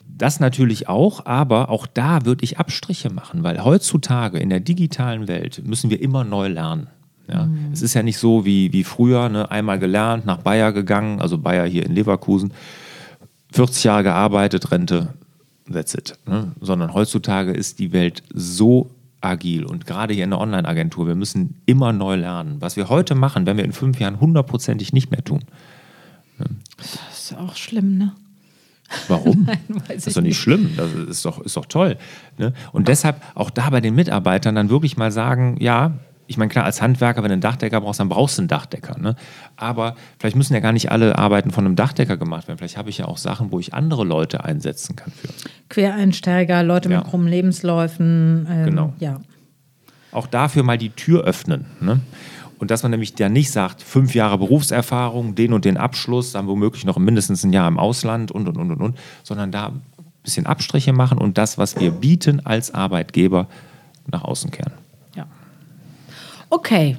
Das 0.06 0.40
natürlich 0.40 0.88
auch, 0.88 1.26
aber 1.26 1.68
auch 1.70 1.86
da 1.86 2.24
würde 2.24 2.44
ich 2.44 2.58
Abstriche 2.58 3.10
machen, 3.10 3.42
weil 3.42 3.64
heutzutage 3.64 4.38
in 4.38 4.50
der 4.50 4.60
digitalen 4.60 5.26
Welt 5.26 5.62
müssen 5.64 5.90
wir 5.90 6.00
immer 6.00 6.22
neu 6.24 6.48
lernen. 6.48 6.88
Ja, 7.28 7.46
mhm. 7.46 7.70
Es 7.72 7.82
ist 7.82 7.94
ja 7.94 8.02
nicht 8.02 8.18
so 8.18 8.44
wie, 8.44 8.72
wie 8.72 8.84
früher, 8.84 9.28
ne? 9.28 9.50
einmal 9.50 9.78
gelernt, 9.78 10.26
nach 10.26 10.38
Bayer 10.38 10.72
gegangen, 10.72 11.20
also 11.20 11.38
Bayer 11.38 11.66
hier 11.66 11.86
in 11.86 11.94
Leverkusen, 11.94 12.52
40 13.52 13.84
Jahre 13.84 14.02
gearbeitet, 14.02 14.70
Rente, 14.70 15.14
that's 15.70 15.94
it. 15.94 16.18
Ne? 16.26 16.52
Sondern 16.60 16.94
heutzutage 16.94 17.52
ist 17.52 17.78
die 17.78 17.92
Welt 17.92 18.22
so 18.34 18.90
agil 19.22 19.64
und 19.64 19.86
gerade 19.86 20.14
hier 20.14 20.24
in 20.24 20.30
der 20.30 20.40
Online-Agentur, 20.40 21.06
wir 21.06 21.14
müssen 21.14 21.60
immer 21.66 21.92
neu 21.92 22.16
lernen. 22.16 22.56
Was 22.60 22.76
wir 22.76 22.88
heute 22.88 23.14
machen, 23.14 23.46
werden 23.46 23.58
wir 23.58 23.64
in 23.64 23.72
fünf 23.72 24.00
Jahren 24.00 24.20
hundertprozentig 24.20 24.92
nicht 24.92 25.10
mehr 25.10 25.24
tun. 25.24 25.44
Das 26.76 26.98
ist 27.12 27.36
auch 27.38 27.56
schlimm, 27.56 27.98
ne? 27.98 28.12
Warum? 29.08 29.44
Nein, 29.46 29.58
das 29.88 30.06
ist 30.06 30.16
doch 30.16 30.22
nicht, 30.22 30.30
nicht, 30.30 30.38
schlimm, 30.38 30.72
das 30.76 30.92
ist 30.92 31.24
doch, 31.24 31.40
ist 31.40 31.56
doch 31.56 31.66
toll. 31.66 31.96
Ne? 32.38 32.52
Und 32.72 32.88
deshalb 32.88 33.22
auch 33.34 33.50
da 33.50 33.70
bei 33.70 33.80
den 33.80 33.94
Mitarbeitern 33.94 34.54
dann 34.54 34.68
wirklich 34.68 34.96
mal 34.96 35.10
sagen, 35.10 35.56
ja, 35.60 35.98
ich 36.26 36.36
meine, 36.38 36.48
klar, 36.48 36.64
als 36.64 36.80
Handwerker, 36.80 37.22
wenn 37.22 37.28
du 37.28 37.34
einen 37.34 37.42
Dachdecker 37.42 37.80
brauchst, 37.80 38.00
dann 38.00 38.08
brauchst 38.08 38.38
du 38.38 38.42
einen 38.42 38.48
Dachdecker. 38.48 38.98
Ne? 38.98 39.16
Aber 39.56 39.96
vielleicht 40.18 40.36
müssen 40.36 40.54
ja 40.54 40.60
gar 40.60 40.72
nicht 40.72 40.90
alle 40.90 41.18
Arbeiten 41.18 41.50
von 41.50 41.66
einem 41.66 41.76
Dachdecker 41.76 42.16
gemacht 42.16 42.48
werden. 42.48 42.58
Vielleicht 42.58 42.76
habe 42.76 42.90
ich 42.90 42.98
ja 42.98 43.06
auch 43.06 43.18
Sachen, 43.18 43.52
wo 43.52 43.58
ich 43.58 43.74
andere 43.74 44.04
Leute 44.04 44.44
einsetzen 44.44 44.96
kann 44.96 45.12
für. 45.12 45.28
Quereinsteiger, 45.68 46.62
Leute 46.62 46.88
ja. 46.90 46.98
mit 46.98 47.08
krummen 47.08 47.28
Lebensläufen. 47.28 48.46
Ähm, 48.50 48.64
genau. 48.64 48.92
Ja. 48.98 49.20
Auch 50.12 50.26
dafür 50.26 50.62
mal 50.62 50.78
die 50.78 50.90
Tür 50.90 51.24
öffnen. 51.24 51.66
Ne? 51.80 52.00
Und 52.58 52.70
dass 52.70 52.82
man 52.82 52.90
nämlich 52.92 53.18
ja 53.18 53.28
nicht 53.28 53.50
sagt, 53.50 53.82
fünf 53.82 54.14
Jahre 54.14 54.38
Berufserfahrung, 54.38 55.34
den 55.34 55.52
und 55.52 55.64
den 55.64 55.76
Abschluss, 55.76 56.32
dann 56.32 56.46
womöglich 56.46 56.84
noch 56.84 56.98
mindestens 56.98 57.42
ein 57.44 57.52
Jahr 57.52 57.66
im 57.66 57.78
Ausland 57.78 58.30
und, 58.30 58.46
und, 58.46 58.56
und, 58.56 58.70
und, 58.70 58.80
und, 58.80 58.98
sondern 59.24 59.50
da 59.50 59.66
ein 59.66 59.82
bisschen 60.22 60.46
Abstriche 60.46 60.92
machen 60.92 61.18
und 61.18 61.38
das, 61.38 61.58
was 61.58 61.80
wir 61.80 61.90
bieten 61.90 62.46
als 62.46 62.72
Arbeitgeber, 62.72 63.48
nach 64.06 64.22
außen 64.22 64.50
kehren. 64.50 64.72
Okay, 66.52 66.98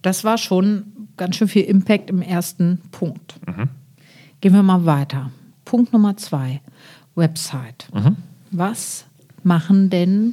das 0.00 0.24
war 0.24 0.38
schon 0.38 0.84
ganz 1.18 1.36
schön 1.36 1.48
viel 1.48 1.64
Impact 1.64 2.08
im 2.08 2.22
ersten 2.22 2.80
Punkt. 2.92 3.34
Mhm. 3.46 3.68
Gehen 4.40 4.54
wir 4.54 4.62
mal 4.62 4.86
weiter. 4.86 5.30
Punkt 5.66 5.92
Nummer 5.92 6.16
zwei, 6.16 6.62
Website. 7.14 7.88
Mhm. 7.92 8.16
Was 8.52 9.04
machen 9.42 9.90
denn 9.90 10.32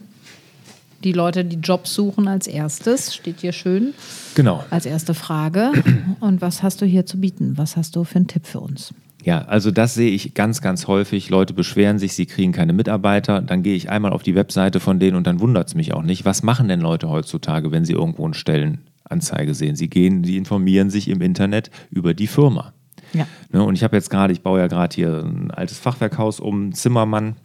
die 1.03 1.11
Leute, 1.11 1.43
die 1.43 1.57
Jobs 1.57 1.93
suchen 1.93 2.29
als 2.29 2.47
erstes? 2.47 3.13
Steht 3.13 3.41
hier 3.41 3.51
schön. 3.51 3.93
Genau. 4.33 4.63
Als 4.69 4.85
erste 4.85 5.13
Frage. 5.13 5.73
Und 6.21 6.39
was 6.39 6.63
hast 6.63 6.81
du 6.81 6.85
hier 6.85 7.05
zu 7.05 7.19
bieten? 7.19 7.57
Was 7.57 7.75
hast 7.75 7.97
du 7.97 8.05
für 8.05 8.15
einen 8.15 8.27
Tipp 8.27 8.45
für 8.45 8.61
uns? 8.61 8.93
Ja, 9.23 9.39
also 9.43 9.69
das 9.71 9.93
sehe 9.93 10.09
ich 10.11 10.33
ganz, 10.33 10.61
ganz 10.61 10.87
häufig. 10.87 11.29
Leute 11.29 11.53
beschweren 11.53 11.99
sich, 11.99 12.13
sie 12.13 12.25
kriegen 12.25 12.51
keine 12.51 12.73
Mitarbeiter. 12.73 13.41
Dann 13.41 13.61
gehe 13.61 13.75
ich 13.75 13.89
einmal 13.89 14.13
auf 14.13 14.23
die 14.23 14.35
Webseite 14.35 14.79
von 14.79 14.99
denen 14.99 15.15
und 15.15 15.27
dann 15.27 15.39
wundert 15.39 15.67
es 15.67 15.75
mich 15.75 15.93
auch 15.93 16.01
nicht. 16.01 16.25
Was 16.25 16.41
machen 16.43 16.67
denn 16.67 16.81
Leute 16.81 17.09
heutzutage, 17.09 17.71
wenn 17.71 17.85
sie 17.85 17.93
irgendwo 17.93 18.25
eine 18.25 18.33
Stellenanzeige 18.33 19.53
sehen? 19.53 19.75
Sie 19.75 19.89
gehen, 19.89 20.23
sie 20.23 20.37
informieren 20.37 20.89
sich 20.89 21.07
im 21.07 21.21
Internet 21.21 21.69
über 21.91 22.13
die 22.13 22.27
Firma. 22.27 22.73
Ja. 23.13 23.27
Ne, 23.51 23.63
und 23.63 23.75
ich 23.75 23.83
habe 23.83 23.95
jetzt 23.95 24.09
gerade, 24.09 24.33
ich 24.33 24.41
baue 24.41 24.59
ja 24.59 24.67
gerade 24.67 24.95
hier 24.95 25.23
ein 25.23 25.51
altes 25.51 25.77
Fachwerkhaus 25.77 26.39
um, 26.39 26.73
Zimmermann, 26.73 27.35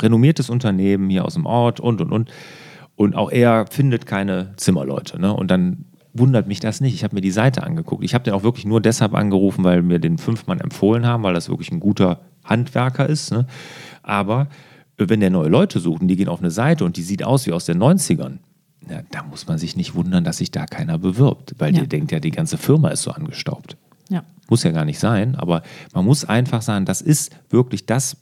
renommiertes 0.00 0.48
Unternehmen 0.48 1.10
hier 1.10 1.24
aus 1.24 1.34
dem 1.34 1.46
Ort 1.46 1.80
und 1.80 2.00
und 2.00 2.12
und. 2.12 2.30
Und 2.94 3.14
auch 3.14 3.30
er 3.30 3.66
findet 3.66 4.06
keine 4.06 4.54
Zimmerleute. 4.56 5.20
Ne? 5.20 5.32
Und 5.34 5.50
dann 5.50 5.84
wundert 6.18 6.46
mich 6.46 6.60
das 6.60 6.80
nicht. 6.80 6.94
Ich 6.94 7.04
habe 7.04 7.14
mir 7.14 7.20
die 7.20 7.30
Seite 7.30 7.62
angeguckt. 7.62 8.04
Ich 8.04 8.14
habe 8.14 8.24
den 8.24 8.34
auch 8.34 8.42
wirklich 8.42 8.64
nur 8.64 8.80
deshalb 8.80 9.14
angerufen, 9.14 9.64
weil 9.64 9.82
mir 9.82 9.98
den 9.98 10.18
Fünfmann 10.18 10.60
empfohlen 10.60 11.06
haben, 11.06 11.22
weil 11.22 11.34
das 11.34 11.48
wirklich 11.48 11.70
ein 11.70 11.80
guter 11.80 12.20
Handwerker 12.44 13.08
ist. 13.08 13.32
Ne? 13.32 13.46
Aber 14.02 14.48
äh, 14.98 15.08
wenn 15.08 15.20
der 15.20 15.30
neue 15.30 15.48
Leute 15.48 15.80
sucht 15.80 16.02
und 16.02 16.08
die 16.08 16.16
gehen 16.16 16.28
auf 16.28 16.40
eine 16.40 16.50
Seite 16.50 16.84
und 16.84 16.96
die 16.96 17.02
sieht 17.02 17.24
aus 17.24 17.46
wie 17.46 17.52
aus 17.52 17.64
den 17.64 17.78
90ern, 17.78 18.38
na, 18.88 19.02
da 19.10 19.22
muss 19.24 19.46
man 19.46 19.58
sich 19.58 19.76
nicht 19.76 19.94
wundern, 19.94 20.24
dass 20.24 20.38
sich 20.38 20.50
da 20.50 20.66
keiner 20.66 20.98
bewirbt, 20.98 21.54
weil 21.58 21.72
ja. 21.72 21.80
der 21.80 21.88
denkt 21.88 22.12
ja, 22.12 22.20
die 22.20 22.30
ganze 22.30 22.56
Firma 22.56 22.90
ist 22.90 23.02
so 23.02 23.10
angestaubt. 23.10 23.76
Ja. 24.08 24.22
Muss 24.48 24.62
ja 24.62 24.70
gar 24.70 24.84
nicht 24.84 25.00
sein, 25.00 25.34
aber 25.34 25.62
man 25.92 26.04
muss 26.04 26.24
einfach 26.24 26.62
sagen, 26.62 26.84
das 26.84 27.00
ist 27.00 27.36
wirklich 27.50 27.86
das 27.86 28.16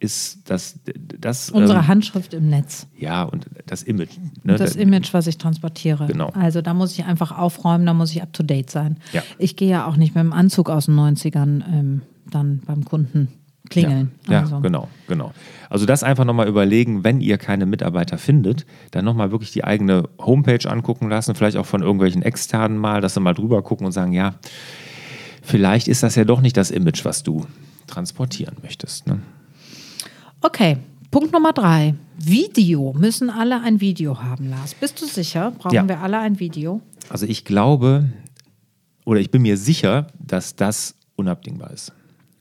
ist 0.00 0.48
das, 0.48 0.78
das 1.18 1.50
unsere 1.50 1.80
ähm, 1.80 1.88
Handschrift 1.88 2.32
im 2.32 2.48
Netz. 2.48 2.86
Ja, 2.96 3.24
und 3.24 3.46
das 3.66 3.82
Image. 3.82 4.16
Ne? 4.44 4.56
Das 4.56 4.76
Image, 4.76 5.12
was 5.12 5.26
ich 5.26 5.38
transportiere. 5.38 6.06
Genau. 6.06 6.28
Also 6.34 6.62
da 6.62 6.72
muss 6.72 6.92
ich 6.92 7.04
einfach 7.04 7.36
aufräumen, 7.36 7.84
da 7.84 7.94
muss 7.94 8.12
ich 8.12 8.22
up 8.22 8.32
to 8.32 8.42
date 8.42 8.70
sein. 8.70 8.98
Ja. 9.12 9.22
Ich 9.38 9.56
gehe 9.56 9.68
ja 9.68 9.86
auch 9.86 9.96
nicht 9.96 10.14
mit 10.14 10.22
dem 10.22 10.32
Anzug 10.32 10.70
aus 10.70 10.86
den 10.86 10.96
90ern 10.96 11.62
ähm, 11.68 12.02
dann 12.30 12.60
beim 12.64 12.84
Kunden 12.84 13.28
klingeln. 13.70 14.12
Ja, 14.28 14.40
also. 14.40 14.56
ja 14.56 14.60
genau, 14.60 14.88
genau. 15.08 15.32
Also 15.68 15.84
das 15.84 16.02
einfach 16.02 16.24
nochmal 16.24 16.48
überlegen, 16.48 17.04
wenn 17.04 17.20
ihr 17.20 17.36
keine 17.36 17.66
Mitarbeiter 17.66 18.18
findet, 18.18 18.66
dann 18.92 19.04
nochmal 19.04 19.32
wirklich 19.32 19.50
die 19.50 19.64
eigene 19.64 20.08
Homepage 20.18 20.70
angucken 20.70 21.08
lassen, 21.08 21.34
vielleicht 21.34 21.56
auch 21.56 21.66
von 21.66 21.82
irgendwelchen 21.82 22.22
externen 22.22 22.78
mal, 22.78 23.00
dass 23.00 23.14
sie 23.14 23.20
mal 23.20 23.34
drüber 23.34 23.62
gucken 23.62 23.84
und 23.84 23.92
sagen, 23.92 24.12
ja, 24.12 24.36
vielleicht 25.42 25.88
ist 25.88 26.02
das 26.02 26.14
ja 26.14 26.24
doch 26.24 26.40
nicht 26.40 26.56
das 26.56 26.70
Image, 26.70 27.04
was 27.04 27.22
du 27.24 27.46
transportieren 27.86 28.56
möchtest. 28.62 29.06
Ne? 29.06 29.20
Okay, 30.40 30.76
Punkt 31.10 31.32
Nummer 31.32 31.52
drei. 31.52 31.96
Video. 32.16 32.92
Müssen 32.96 33.28
alle 33.28 33.60
ein 33.60 33.80
Video 33.80 34.22
haben, 34.22 34.48
Lars? 34.48 34.72
Bist 34.72 35.02
du 35.02 35.06
sicher? 35.06 35.50
Brauchen 35.50 35.74
ja. 35.74 35.88
wir 35.88 36.00
alle 36.00 36.20
ein 36.20 36.38
Video? 36.38 36.80
Also 37.08 37.26
ich 37.26 37.44
glaube 37.44 38.12
oder 39.04 39.18
ich 39.18 39.32
bin 39.32 39.42
mir 39.42 39.56
sicher, 39.56 40.06
dass 40.20 40.54
das 40.54 40.94
unabdingbar 41.16 41.72
ist. 41.72 41.92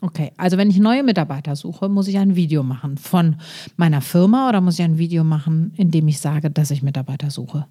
Okay, 0.02 0.32
also 0.38 0.58
wenn 0.58 0.70
ich 0.70 0.78
neue 0.78 1.02
Mitarbeiter 1.02 1.56
suche, 1.56 1.90
muss 1.90 2.08
ich 2.08 2.20
ein 2.20 2.36
Video 2.36 2.62
machen 2.62 2.98
von 2.98 3.38
meiner 3.78 4.02
Firma 4.02 4.48
oder 4.48 4.62
muss 4.62 4.78
ich 4.78 4.86
ein 4.86 5.00
Video 5.00 5.24
machen, 5.24 5.74
in 5.76 5.90
dem 5.90 6.08
ich 6.08 6.20
sage, 6.20 6.52
dass 6.52 6.70
ich 6.70 6.84
Mitarbeiter 6.84 7.32
suche? 7.32 7.66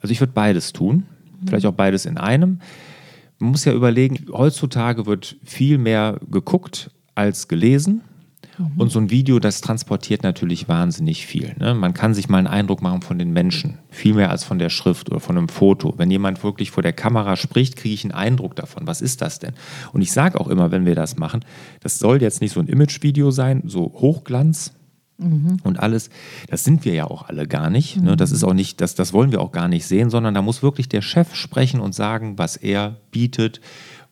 Also 0.00 0.10
ich 0.10 0.18
würde 0.18 0.32
beides 0.32 0.72
tun, 0.72 1.04
vielleicht 1.46 1.66
auch 1.66 1.72
beides 1.72 2.04
in 2.04 2.18
einem. 2.18 2.58
Man 3.38 3.50
muss 3.50 3.64
ja 3.64 3.72
überlegen, 3.72 4.26
heutzutage 4.32 5.06
wird 5.06 5.36
viel 5.44 5.78
mehr 5.78 6.18
geguckt 6.28 6.90
als 7.14 7.46
gelesen. 7.46 8.00
Mhm. 8.58 8.72
Und 8.76 8.90
so 8.90 8.98
ein 8.98 9.10
Video, 9.10 9.38
das 9.38 9.60
transportiert 9.60 10.22
natürlich 10.22 10.68
wahnsinnig 10.68 11.26
viel. 11.26 11.54
Ne? 11.58 11.74
Man 11.74 11.94
kann 11.94 12.14
sich 12.14 12.28
mal 12.28 12.38
einen 12.38 12.46
Eindruck 12.46 12.82
machen 12.82 13.02
von 13.02 13.18
den 13.18 13.32
Menschen, 13.32 13.78
viel 13.90 14.14
mehr 14.14 14.30
als 14.30 14.44
von 14.44 14.58
der 14.58 14.70
Schrift 14.70 15.10
oder 15.10 15.20
von 15.20 15.36
einem 15.36 15.48
Foto. 15.48 15.94
Wenn 15.96 16.10
jemand 16.10 16.42
wirklich 16.42 16.70
vor 16.70 16.82
der 16.82 16.92
Kamera 16.92 17.36
spricht, 17.36 17.76
kriege 17.76 17.94
ich 17.94 18.04
einen 18.04 18.12
Eindruck 18.12 18.56
davon. 18.56 18.86
Was 18.86 19.00
ist 19.00 19.22
das 19.22 19.38
denn? 19.38 19.54
Und 19.92 20.02
ich 20.02 20.12
sage 20.12 20.40
auch 20.40 20.48
immer, 20.48 20.70
wenn 20.70 20.86
wir 20.86 20.94
das 20.94 21.16
machen, 21.16 21.44
das 21.80 21.98
soll 21.98 22.22
jetzt 22.22 22.40
nicht 22.40 22.52
so 22.52 22.60
ein 22.60 22.68
Imagevideo 22.68 23.30
sein, 23.30 23.62
so 23.66 23.92
Hochglanz, 23.94 24.72
Mhm. 25.18 25.58
Und 25.62 25.80
alles, 25.80 26.10
das 26.48 26.64
sind 26.64 26.84
wir 26.84 26.94
ja 26.94 27.06
auch 27.06 27.28
alle 27.28 27.46
gar 27.46 27.70
nicht. 27.70 28.00
Ne? 28.00 28.16
Das 28.16 28.32
ist 28.32 28.44
auch 28.44 28.52
nicht, 28.52 28.80
das, 28.80 28.94
das 28.94 29.12
wollen 29.12 29.32
wir 29.32 29.40
auch 29.40 29.52
gar 29.52 29.68
nicht 29.68 29.86
sehen, 29.86 30.10
sondern 30.10 30.34
da 30.34 30.42
muss 30.42 30.62
wirklich 30.62 30.88
der 30.88 31.02
Chef 31.02 31.34
sprechen 31.34 31.80
und 31.80 31.94
sagen, 31.94 32.38
was 32.38 32.56
er 32.56 32.96
bietet, 33.10 33.60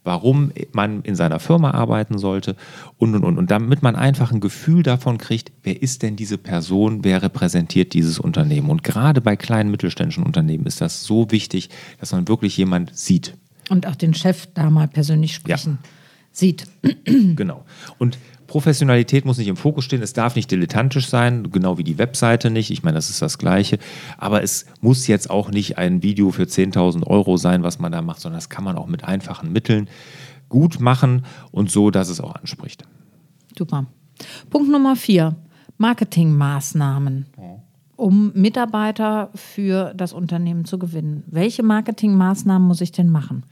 warum 0.05 0.53
man 0.73 1.03
in 1.03 1.17
seiner 1.17 1.40
Firma 1.40 1.73
arbeiten 1.73 2.19
sollte 2.19 2.57
und, 2.99 3.14
und, 3.14 3.25
und. 3.25 3.38
Und 3.38 3.51
damit 3.51 3.83
man 3.83 3.97
einfach 3.97 4.31
ein 4.31 4.40
Gefühl 4.40 4.83
davon 4.83 5.19
kriegt, 5.19 5.51
wer 5.62 5.83
ist 5.83 6.03
denn 6.03 6.14
diese 6.14 6.38
Person, 6.38 7.03
wer 7.03 7.23
repräsentiert 7.23 7.95
dieses 7.95 8.19
Unternehmen. 8.19 8.71
Und 8.71 8.85
gerade 8.85 9.21
bei 9.21 9.35
kleinen 9.35 9.71
mittelständischen 9.71 10.25
Unternehmen 10.25 10.67
ist 10.67 10.81
das 10.81 11.05
so 11.05 11.31
wichtig, 11.31 11.71
dass 11.99 12.12
man 12.12 12.29
wirklich 12.29 12.57
jemand 12.57 12.97
sieht. 12.97 13.37
Und 13.71 13.87
auch 13.87 13.97
den 13.97 14.14
Chef 14.14 14.47
da 14.55 14.69
mal 14.71 14.88
persönlich 14.88 15.35
sprechen 15.35 15.79
ja. 15.83 15.88
Sieht. 16.35 16.66
Genau. 17.07 17.64
Und 17.99 18.18
Professionalität 18.47 19.25
muss 19.25 19.38
nicht 19.38 19.49
im 19.49 19.57
Fokus 19.57 19.85
stehen, 19.85 20.03
es 20.03 20.12
darf 20.12 20.37
nicht 20.37 20.51
dilettantisch 20.51 21.09
sein, 21.09 21.51
genau 21.51 21.79
wie 21.79 21.85
die 21.85 21.97
Webseite 21.97 22.51
nicht. 22.51 22.70
Ich 22.70 22.83
meine, 22.83 22.97
das 22.97 23.09
ist 23.09 23.23
das 23.23 23.38
Gleiche. 23.38 23.79
Aber 24.18 24.42
es 24.42 24.66
muss 24.81 25.07
jetzt 25.07 25.31
auch 25.31 25.51
nicht 25.51 25.79
ein 25.79 26.03
Video 26.03 26.31
für 26.31 26.42
10.000 26.42 27.07
Euro 27.07 27.37
sein, 27.37 27.62
was 27.62 27.79
man 27.79 27.90
da 27.92 28.03
macht, 28.03 28.20
sondern 28.20 28.37
das 28.37 28.51
kann 28.51 28.64
man 28.64 28.77
auch 28.77 28.87
mit 28.87 29.05
einfachen 29.05 29.53
Mitteln 29.53 29.88
gut 30.49 30.81
machen 30.81 31.25
und 31.51 31.70
so, 31.70 31.90
dass 31.90 32.09
es 32.09 32.20
auch 32.20 32.35
anspricht. 32.35 32.85
Super. 33.57 33.87
Punkt 34.51 34.70
Nummer 34.70 34.97
vier: 34.97 35.37
Marketingmaßnahmen. 35.79 37.27
Um 37.97 38.33
Mitarbeiter 38.35 39.31
für 39.35 39.94
das 39.94 40.12
Unternehmen 40.12 40.64
zu 40.64 40.79
gewinnen. 40.79 41.23
Welche 41.29 41.62
Marketingmaßnahmen 41.62 42.66
muss 42.66 42.81
ich 42.81 42.90
denn 42.90 43.09
machen? 43.09 43.44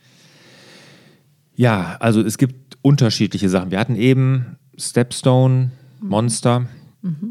Ja, 1.63 1.97
also 2.01 2.21
es 2.23 2.39
gibt 2.39 2.77
unterschiedliche 2.83 3.49
Sachen. 3.49 3.71
Wir 3.71 3.79
hatten 3.79 3.95
eben 3.95 4.57
Stepstone, 4.77 5.71
Monster, 6.01 6.67
mhm. 7.03 7.29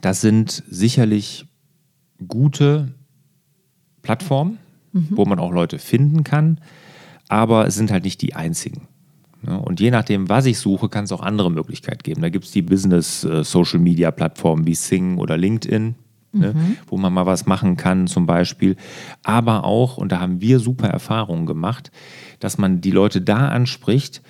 das 0.00 0.22
sind 0.22 0.62
sicherlich 0.70 1.44
gute 2.26 2.94
Plattformen, 4.00 4.56
mhm. 4.92 5.08
wo 5.10 5.26
man 5.26 5.38
auch 5.38 5.52
Leute 5.52 5.78
finden 5.78 6.24
kann, 6.24 6.58
aber 7.28 7.66
es 7.66 7.74
sind 7.74 7.90
halt 7.90 8.04
nicht 8.04 8.22
die 8.22 8.34
einzigen. 8.34 8.88
Und 9.42 9.78
je 9.78 9.90
nachdem, 9.90 10.30
was 10.30 10.46
ich 10.46 10.58
suche, 10.58 10.88
kann 10.88 11.04
es 11.04 11.12
auch 11.12 11.20
andere 11.20 11.50
Möglichkeiten 11.50 12.02
geben. 12.02 12.22
Da 12.22 12.30
gibt 12.30 12.46
es 12.46 12.52
die 12.52 12.62
Business-Social-Media-Plattformen 12.62 14.66
wie 14.66 14.74
Sing 14.74 15.18
oder 15.18 15.36
LinkedIn. 15.36 15.96
ne, 16.32 16.54
wo 16.86 16.96
man 16.96 17.12
mal 17.12 17.26
was 17.26 17.46
machen 17.46 17.76
kann 17.76 18.06
zum 18.06 18.26
Beispiel. 18.26 18.76
Aber 19.22 19.64
auch, 19.64 19.98
und 19.98 20.12
da 20.12 20.20
haben 20.20 20.40
wir 20.40 20.60
super 20.60 20.88
Erfahrungen 20.88 21.46
gemacht, 21.46 21.90
dass 22.40 22.58
man 22.58 22.80
die 22.80 22.90
Leute 22.90 23.20
da 23.20 23.48
anspricht, 23.48 24.22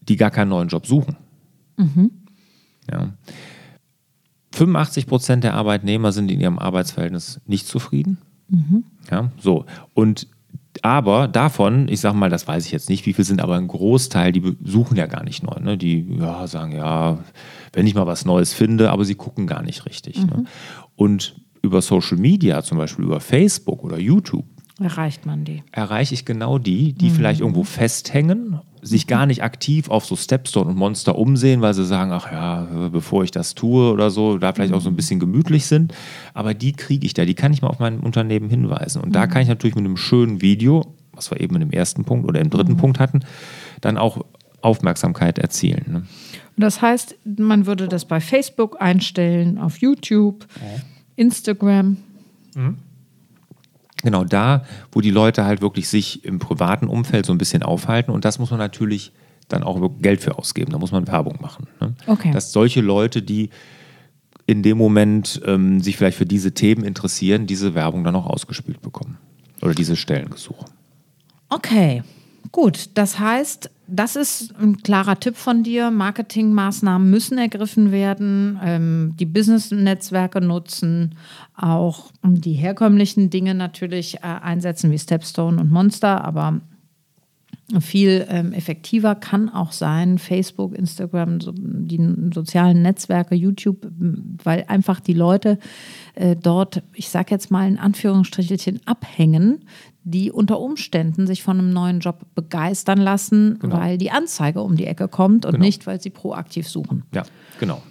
die 0.00 0.16
gar 0.16 0.30
keinen 0.30 0.48
neuen 0.48 0.68
Job 0.68 0.86
suchen. 0.86 1.16
Ja. 2.90 3.12
85 4.54 5.06
Prozent 5.06 5.44
der 5.44 5.54
Arbeitnehmer 5.54 6.12
sind 6.12 6.30
in 6.30 6.40
ihrem 6.40 6.58
Arbeitsverhältnis 6.58 7.40
nicht 7.46 7.66
zufrieden. 7.66 8.18
Ja, 9.10 9.30
so. 9.38 9.64
Und 9.94 10.28
aber 10.80 11.28
davon, 11.28 11.88
ich 11.88 12.00
sage 12.00 12.16
mal, 12.16 12.30
das 12.30 12.48
weiß 12.48 12.64
ich 12.64 12.72
jetzt 12.72 12.88
nicht, 12.88 13.04
wie 13.04 13.12
viel 13.12 13.24
sind, 13.24 13.42
aber 13.42 13.56
ein 13.56 13.68
Großteil, 13.68 14.32
die 14.32 14.56
suchen 14.64 14.96
ja 14.96 15.06
gar 15.06 15.22
nicht 15.22 15.42
neu. 15.42 15.60
Ne? 15.60 15.76
Die 15.76 16.16
ja, 16.18 16.46
sagen, 16.46 16.72
ja, 16.72 17.18
wenn 17.72 17.86
ich 17.86 17.94
mal 17.94 18.06
was 18.06 18.24
Neues 18.24 18.54
finde, 18.54 18.90
aber 18.90 19.04
sie 19.04 19.14
gucken 19.14 19.46
gar 19.46 19.62
nicht 19.62 19.84
richtig. 19.84 20.24
Ne? 20.26 20.44
Und 20.96 21.36
über 21.60 21.82
Social 21.82 22.16
Media, 22.16 22.62
zum 22.62 22.78
Beispiel 22.78 23.04
über 23.04 23.20
Facebook 23.20 23.84
oder 23.84 23.98
YouTube, 23.98 24.46
Erreicht 24.84 25.26
man 25.26 25.44
die. 25.44 25.62
erreiche 25.72 26.14
ich 26.14 26.24
genau 26.24 26.58
die, 26.58 26.92
die 26.92 27.10
vielleicht 27.10 27.40
irgendwo 27.40 27.64
festhängen, 27.64 28.60
sich 28.80 29.06
gar 29.06 29.26
nicht 29.26 29.42
aktiv 29.42 29.88
auf 29.88 30.04
so 30.04 30.16
Stepstone 30.16 30.70
und 30.70 30.76
Monster 30.76 31.16
umsehen, 31.16 31.60
weil 31.60 31.72
sie 31.72 31.84
sagen, 31.84 32.10
ach 32.12 32.30
ja, 32.32 32.66
bevor 32.90 33.22
ich 33.22 33.30
das 33.30 33.54
tue 33.54 33.92
oder 33.92 34.10
so, 34.10 34.38
da 34.38 34.52
vielleicht 34.52 34.72
auch 34.72 34.80
so 34.80 34.88
ein 34.88 34.96
bisschen 34.96 35.20
gemütlich 35.20 35.66
sind. 35.66 35.94
Aber 36.34 36.52
die 36.52 36.72
kriege 36.72 37.06
ich 37.06 37.14
da, 37.14 37.24
die 37.24 37.34
kann 37.34 37.52
ich 37.52 37.62
mal 37.62 37.68
auf 37.68 37.78
mein 37.78 38.00
Unternehmen 38.00 38.50
hinweisen. 38.50 39.00
Und 39.00 39.14
da 39.14 39.26
kann 39.26 39.42
ich 39.42 39.48
natürlich 39.48 39.76
mit 39.76 39.84
einem 39.84 39.96
schönen 39.96 40.42
Video, 40.42 40.94
was 41.12 41.30
wir 41.30 41.40
eben 41.40 41.54
in 41.54 41.60
dem 41.60 41.70
ersten 41.70 42.04
Punkt 42.04 42.28
oder 42.28 42.40
im 42.40 42.50
dritten 42.50 42.76
Punkt 42.76 42.98
hatten, 42.98 43.20
dann 43.80 43.98
auch 43.98 44.24
Aufmerksamkeit 44.62 45.38
erzielen. 45.38 45.84
Ne? 45.88 45.98
Und 45.98 46.06
das 46.56 46.82
heißt, 46.82 47.16
man 47.38 47.66
würde 47.66 47.88
das 47.88 48.04
bei 48.04 48.20
Facebook 48.20 48.80
einstellen, 48.80 49.58
auf 49.58 49.78
YouTube, 49.78 50.46
Instagram. 51.16 51.98
Genau 54.02 54.24
da, 54.24 54.64
wo 54.90 55.00
die 55.00 55.10
Leute 55.10 55.44
halt 55.44 55.60
wirklich 55.60 55.88
sich 55.88 56.24
im 56.24 56.38
privaten 56.38 56.88
Umfeld 56.88 57.24
so 57.26 57.32
ein 57.32 57.38
bisschen 57.38 57.62
aufhalten. 57.62 58.10
Und 58.10 58.24
das 58.24 58.38
muss 58.38 58.50
man 58.50 58.58
natürlich 58.58 59.12
dann 59.48 59.62
auch 59.62 59.90
Geld 60.00 60.20
für 60.20 60.38
ausgeben. 60.38 60.72
Da 60.72 60.78
muss 60.78 60.92
man 60.92 61.06
Werbung 61.06 61.38
machen. 61.40 61.66
Ne? 61.80 61.94
Okay. 62.06 62.32
Dass 62.32 62.52
solche 62.52 62.80
Leute, 62.80 63.22
die 63.22 63.50
in 64.46 64.62
dem 64.62 64.76
Moment 64.76 65.40
ähm, 65.46 65.80
sich 65.80 65.96
vielleicht 65.96 66.18
für 66.18 66.26
diese 66.26 66.52
Themen 66.52 66.84
interessieren, 66.84 67.46
diese 67.46 67.74
Werbung 67.74 68.02
dann 68.04 68.16
auch 68.16 68.26
ausgespielt 68.26 68.82
bekommen. 68.82 69.18
Oder 69.60 69.74
diese 69.74 69.94
Stellengesuche. 69.94 70.64
Okay, 71.48 72.02
gut. 72.50 72.90
Das 72.94 73.20
heißt, 73.20 73.70
das 73.86 74.16
ist 74.16 74.54
ein 74.56 74.78
klarer 74.78 75.18
Tipp 75.18 75.36
von 75.36 75.62
dir. 75.62 75.90
Marketingmaßnahmen 75.90 77.10
müssen 77.10 77.38
ergriffen 77.38 77.92
werden, 77.92 78.58
ähm, 78.62 79.14
die 79.18 79.26
Business-Netzwerke 79.26 80.40
nutzen, 80.40 81.16
auch 81.56 82.10
die 82.22 82.54
herkömmlichen 82.54 83.30
Dinge 83.30 83.54
natürlich 83.54 84.16
äh, 84.16 84.20
einsetzen 84.20 84.90
wie 84.90 84.98
Stepstone 84.98 85.60
und 85.60 85.70
Monster, 85.70 86.24
aber 86.24 86.60
viel 87.80 88.26
ähm, 88.28 88.52
effektiver 88.52 89.14
kann 89.14 89.48
auch 89.48 89.72
sein 89.72 90.18
Facebook, 90.18 90.76
Instagram, 90.76 91.40
so, 91.40 91.52
die 91.54 92.00
sozialen 92.34 92.82
Netzwerke, 92.82 93.34
YouTube, 93.34 93.86
weil 94.42 94.64
einfach 94.68 95.00
die 95.00 95.14
Leute 95.14 95.58
äh, 96.14 96.36
dort, 96.36 96.82
ich 96.92 97.08
sage 97.08 97.30
jetzt 97.30 97.50
mal 97.50 97.66
in 97.66 97.78
Anführungsstrichelchen, 97.78 98.80
abhängen, 98.84 99.64
die 100.04 100.32
unter 100.32 100.58
Umständen 100.60 101.26
sich 101.26 101.42
von 101.42 101.58
einem 101.58 101.72
neuen 101.72 102.00
Job 102.00 102.20
begeistern 102.34 102.98
lassen, 102.98 103.58
Genau. 103.60 103.76
weil 103.76 103.98
die 103.98 104.10
Anzeige 104.10 104.60
um 104.62 104.76
die 104.76 104.86
Ecke 104.86 105.08
kommt 105.08 105.44
und 105.46 105.52
Genau. 105.52 105.64
nicht, 105.64 105.86
weil 105.86 106.00
sie 106.00 106.10
proaktiv 106.10 106.68
suchen. 106.68 107.04
Ja, 107.14 107.22
genau. 107.60 107.82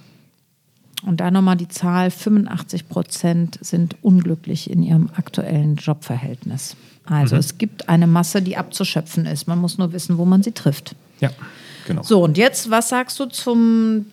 Und 1.04 1.20
da 1.20 1.32
nochmal 1.32 1.58
die 1.58 1.68
Zahl, 1.68 2.12
85 2.12 2.88
Prozent 2.88 3.58
sind 3.62 3.96
unglücklich 4.04 4.70
in 4.70 4.84
ihrem 4.84 5.10
aktuellen 5.16 5.76
Jobverhältnis. 5.78 6.76
Also 7.06 7.36
es 7.38 7.58
gibt 7.58 7.90
eine 7.90 8.06
Masse, 8.06 8.42
die 8.44 8.56
abzuschöpfen 8.58 9.26
ist. 9.26 9.48
Man 9.48 9.58
muss 9.60 9.78
nur 9.80 9.92
wissen, 9.94 10.18
wo 10.20 10.26
man 10.26 10.44
sie 10.44 10.52
trifft. 10.52 10.96
Ja, 11.20 11.32
genau. 11.88 12.04
So, 12.04 12.24
und 12.24 12.38
jetzt, 12.38 12.70
was 12.70 12.90
sagst 12.90 13.20
du 13.20 13.26
zum 13.26 14.06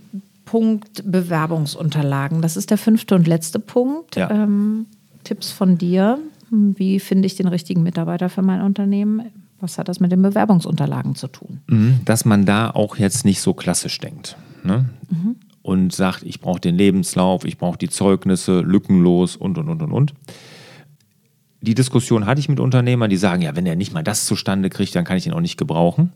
Punkt 0.46 1.02
Bewerbungsunterlagen? 1.04 2.40
Das 2.40 2.56
ist 2.56 2.70
der 2.70 2.78
fünfte 2.78 3.14
und 3.14 3.26
letzte 3.28 3.58
Punkt. 3.58 4.16
Ja. 4.16 4.30
Ähm, 4.30 4.86
Tipps 5.24 5.50
von 5.50 5.76
dir. 5.76 6.18
Wie 6.50 6.98
finde 7.00 7.26
ich 7.26 7.36
den 7.36 7.48
richtigen 7.48 7.82
Mitarbeiter 7.82 8.28
für 8.28 8.42
mein 8.42 8.62
Unternehmen? 8.62 9.22
Was 9.60 9.76
hat 9.78 9.88
das 9.88 9.98
mit 10.00 10.12
den 10.12 10.22
Bewerbungsunterlagen 10.22 11.14
zu 11.14 11.28
tun? 11.28 11.60
Mhm, 11.66 12.00
dass 12.04 12.24
man 12.24 12.44
da 12.46 12.70
auch 12.70 12.96
jetzt 12.96 13.24
nicht 13.24 13.40
so 13.40 13.54
klassisch 13.54 13.98
denkt. 13.98 14.36
Ne? 14.64 14.88
Und 15.62 15.92
sagt, 15.92 16.22
ich 16.22 16.40
brauche 16.40 16.60
den 16.60 16.76
Lebenslauf, 16.76 17.44
ich 17.44 17.58
brauche 17.58 17.76
die 17.78 17.88
Zeugnisse, 17.88 18.60
lückenlos 18.60 19.36
und, 19.36 19.58
und, 19.58 19.68
und, 19.68 19.82
und, 19.82 19.92
und. 19.92 20.14
Die 21.60 21.74
Diskussion 21.74 22.24
hatte 22.26 22.38
ich 22.40 22.48
mit 22.48 22.60
Unternehmern, 22.60 23.10
die 23.10 23.16
sagen, 23.16 23.42
ja, 23.42 23.56
wenn 23.56 23.66
er 23.66 23.74
nicht 23.74 23.92
mal 23.92 24.04
das 24.04 24.26
zustande 24.26 24.70
kriegt, 24.70 24.94
dann 24.94 25.04
kann 25.04 25.16
ich 25.16 25.26
ihn 25.26 25.32
auch 25.32 25.40
nicht 25.40 25.56
gebrauchen. 25.58 26.12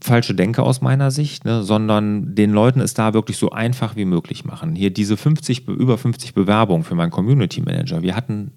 Falsche 0.00 0.34
Denke 0.34 0.62
aus 0.62 0.80
meiner 0.80 1.10
Sicht, 1.10 1.44
ne? 1.44 1.62
sondern 1.62 2.34
den 2.34 2.50
Leuten 2.50 2.80
es 2.80 2.94
da 2.94 3.12
wirklich 3.14 3.36
so 3.36 3.50
einfach 3.50 3.94
wie 3.94 4.06
möglich 4.06 4.44
machen. 4.44 4.74
Hier 4.74 4.90
diese 4.90 5.16
50, 5.18 5.66
Be- 5.66 5.72
über 5.74 5.96
50 5.98 6.34
Bewerbungen 6.34 6.82
für 6.82 6.94
meinen 6.94 7.10
Community 7.10 7.60
Manager. 7.60 8.02
Wir 8.02 8.16
hatten 8.16 8.52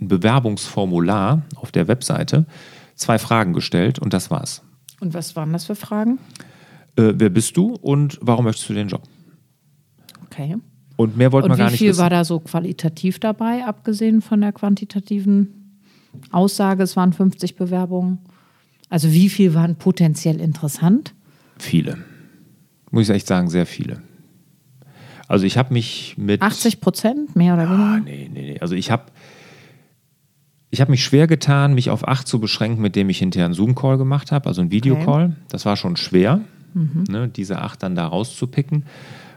ein 0.00 0.08
Bewerbungsformular 0.08 1.42
auf 1.56 1.72
der 1.72 1.88
Webseite, 1.88 2.46
zwei 2.94 3.18
Fragen 3.18 3.52
gestellt 3.52 3.98
und 3.98 4.12
das 4.12 4.30
war's. 4.30 4.62
Und 5.00 5.14
was 5.14 5.36
waren 5.36 5.52
das 5.52 5.64
für 5.66 5.74
Fragen? 5.76 6.18
äh, 6.96 7.12
wer 7.14 7.30
bist 7.30 7.56
du 7.56 7.74
und 7.74 8.18
warum 8.20 8.44
möchtest 8.44 8.68
du 8.68 8.74
den 8.74 8.88
Job? 8.88 9.02
Okay. 10.26 10.56
Und 10.96 11.16
mehr 11.16 11.30
wollten 11.32 11.48
wir 11.48 11.56
gar 11.56 11.68
wie 11.68 11.72
nicht 11.72 11.78
viel 11.78 11.90
wissen. 11.90 12.00
war 12.00 12.10
da 12.10 12.24
so 12.24 12.40
qualitativ 12.40 13.20
dabei, 13.20 13.64
abgesehen 13.64 14.20
von 14.20 14.40
der 14.40 14.52
quantitativen 14.52 15.78
Aussage? 16.32 16.82
Es 16.82 16.96
waren 16.96 17.12
50 17.12 17.54
Bewerbungen. 17.54 18.18
Also 18.88 19.12
wie 19.12 19.28
viel 19.28 19.54
waren 19.54 19.76
potenziell 19.76 20.40
interessant? 20.40 21.14
Viele. 21.58 21.98
Muss 22.90 23.08
ich 23.08 23.14
echt 23.14 23.26
sagen, 23.28 23.48
sehr 23.50 23.66
viele. 23.66 24.02
Also 25.28 25.44
ich 25.44 25.56
habe 25.58 25.72
mich 25.74 26.16
mit... 26.16 26.40
80 26.42 26.80
Prozent, 26.80 27.36
mehr 27.36 27.54
oder 27.54 27.68
Ah, 27.68 27.70
weniger? 27.96 28.00
nee, 28.04 28.28
nee, 28.32 28.52
nee. 28.54 28.60
Also 28.60 28.74
ich 28.74 28.90
habe 28.90 29.04
ich 30.70 30.80
hab 30.80 30.88
mich 30.88 31.02
schwer 31.02 31.26
getan, 31.26 31.74
mich 31.74 31.90
auf 31.90 32.06
acht 32.06 32.28
zu 32.28 32.40
beschränken, 32.40 32.82
mit 32.82 32.96
dem 32.96 33.08
ich 33.08 33.18
hinterher 33.18 33.46
einen 33.46 33.54
Zoom-Call 33.54 33.98
gemacht 33.98 34.32
habe, 34.32 34.48
also 34.48 34.60
einen 34.60 34.70
Videocall. 34.70 35.36
Das 35.48 35.64
war 35.64 35.76
schon 35.76 35.96
schwer, 35.96 36.40
ne, 36.74 37.28
diese 37.28 37.60
acht 37.60 37.82
dann 37.82 37.94
da 37.94 38.06
rauszupicken, 38.06 38.84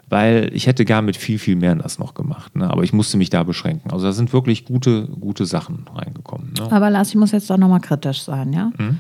weil 0.10 0.52
ich 0.54 0.67
hätte 0.67 0.84
gar 0.84 1.02
mit 1.02 1.15
viel, 1.15 1.39
viel 1.39 1.56
mehr 1.56 1.74
das 1.76 2.00
noch 2.00 2.13
gemacht. 2.13 2.56
Ne? 2.56 2.70
Aber 2.70 2.84
ich 2.84 2.91
musste 2.91 3.17
mich 3.17 3.30
da 3.30 3.44
beschränken. 3.44 3.91
Also 3.91 4.06
da 4.08 4.12
sind 4.12 4.34
wirklich 4.34 4.65
gute, 4.65 5.08
gute 5.08 5.46
Sachen 5.46 5.86
reingekommen. 5.94 6.54
Ne? 6.60 6.70
Aber 6.70 6.89
Lars, 6.89 7.10
ich 7.10 7.15
muss 7.15 7.32
jetzt 7.32 7.50
doch 7.50 7.58
nochmal 7.58 7.80
kritisch 7.80 8.22
sein, 8.22 8.52
ja? 8.52 8.72
Mhm. 8.78 8.98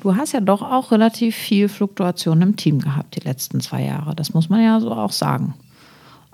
Du 0.00 0.16
hast 0.16 0.32
ja 0.32 0.40
doch 0.40 0.60
auch 0.60 0.92
relativ 0.92 1.34
viel 1.34 1.66
Fluktuation 1.68 2.42
im 2.42 2.56
Team 2.56 2.78
gehabt 2.78 3.16
die 3.16 3.26
letzten 3.26 3.60
zwei 3.60 3.84
Jahre. 3.84 4.14
Das 4.14 4.34
muss 4.34 4.50
man 4.50 4.62
ja 4.62 4.78
so 4.78 4.90
auch 4.90 5.12
sagen. 5.12 5.54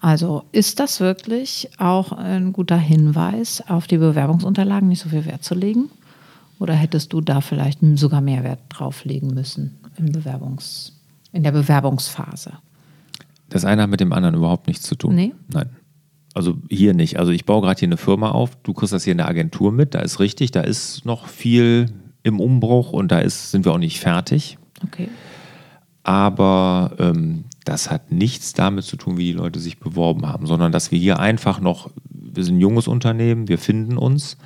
Also 0.00 0.44
ist 0.52 0.80
das 0.80 1.00
wirklich 1.00 1.70
auch 1.78 2.12
ein 2.12 2.52
guter 2.52 2.78
Hinweis, 2.78 3.62
auf 3.68 3.86
die 3.86 3.98
Bewerbungsunterlagen 3.98 4.88
nicht 4.88 5.02
so 5.02 5.10
viel 5.10 5.26
Wert 5.26 5.44
zu 5.44 5.54
legen? 5.54 5.90
Oder 6.58 6.74
hättest 6.74 7.12
du 7.12 7.20
da 7.20 7.40
vielleicht 7.40 7.80
sogar 7.94 8.20
mehr 8.20 8.44
Wert 8.44 8.60
drauf 8.68 9.04
legen 9.04 9.28
müssen 9.28 9.78
im 9.96 10.12
Bewerbungs, 10.12 10.98
in 11.32 11.42
der 11.42 11.52
Bewerbungsphase? 11.52 12.52
Das 13.48 13.64
eine 13.64 13.82
hat 13.82 13.90
mit 13.90 14.00
dem 14.00 14.12
anderen 14.12 14.34
überhaupt 14.34 14.68
nichts 14.68 14.84
zu 14.84 14.94
tun. 14.94 15.14
Nee? 15.14 15.34
Nein. 15.52 15.70
Also 16.32 16.56
hier 16.68 16.94
nicht. 16.94 17.18
Also 17.18 17.32
ich 17.32 17.44
baue 17.44 17.60
gerade 17.60 17.78
hier 17.78 17.88
eine 17.88 17.96
Firma 17.96 18.30
auf. 18.30 18.56
Du 18.62 18.72
kriegst 18.72 18.92
das 18.92 19.04
hier 19.04 19.12
in 19.12 19.18
der 19.18 19.28
Agentur 19.28 19.72
mit. 19.72 19.94
Da 19.94 20.00
ist 20.00 20.20
richtig, 20.20 20.52
da 20.52 20.60
ist 20.60 21.04
noch 21.04 21.26
viel 21.26 21.86
im 22.22 22.40
Umbruch 22.40 22.92
und 22.92 23.10
da 23.10 23.18
ist, 23.18 23.50
sind 23.50 23.64
wir 23.64 23.72
auch 23.72 23.78
nicht 23.78 23.98
fertig. 23.98 24.56
Okay. 24.84 25.08
Aber 26.02 26.92
ähm, 26.98 27.44
das 27.64 27.90
hat 27.90 28.10
nichts 28.10 28.52
damit 28.52 28.84
zu 28.84 28.96
tun, 28.96 29.16
wie 29.16 29.26
die 29.26 29.32
Leute 29.32 29.60
sich 29.60 29.78
beworben 29.78 30.26
haben, 30.26 30.46
sondern 30.46 30.72
dass 30.72 30.90
wir 30.90 30.98
hier 30.98 31.18
einfach 31.18 31.60
noch, 31.60 31.90
wir 32.04 32.44
sind 32.44 32.56
ein 32.56 32.60
junges 32.60 32.88
Unternehmen, 32.88 33.48
wir 33.48 33.58
finden 33.58 33.98
uns. 33.98 34.36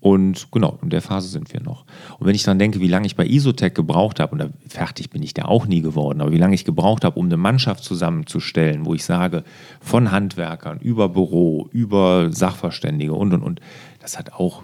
Und 0.00 0.52
genau, 0.52 0.78
in 0.80 0.90
der 0.90 1.02
Phase 1.02 1.28
sind 1.28 1.52
wir 1.52 1.60
noch. 1.60 1.84
Und 2.18 2.26
wenn 2.26 2.34
ich 2.36 2.44
dann 2.44 2.58
denke, 2.60 2.80
wie 2.80 2.86
lange 2.86 3.06
ich 3.06 3.16
bei 3.16 3.26
Isotech 3.26 3.74
gebraucht 3.74 4.20
habe, 4.20 4.32
und 4.32 4.38
da, 4.38 4.48
fertig 4.68 5.10
bin 5.10 5.24
ich 5.24 5.34
da 5.34 5.46
auch 5.46 5.66
nie 5.66 5.80
geworden, 5.80 6.20
aber 6.20 6.30
wie 6.30 6.38
lange 6.38 6.54
ich 6.54 6.64
gebraucht 6.64 7.04
habe, 7.04 7.18
um 7.18 7.26
eine 7.26 7.36
Mannschaft 7.36 7.82
zusammenzustellen, 7.82 8.86
wo 8.86 8.94
ich 8.94 9.04
sage, 9.04 9.42
von 9.80 10.12
Handwerkern 10.12 10.78
über 10.78 11.08
Büro, 11.08 11.68
über 11.72 12.32
Sachverständige 12.32 13.12
und 13.12 13.34
und 13.34 13.42
und, 13.42 13.60
das 14.00 14.18
hat 14.18 14.32
auch, 14.34 14.62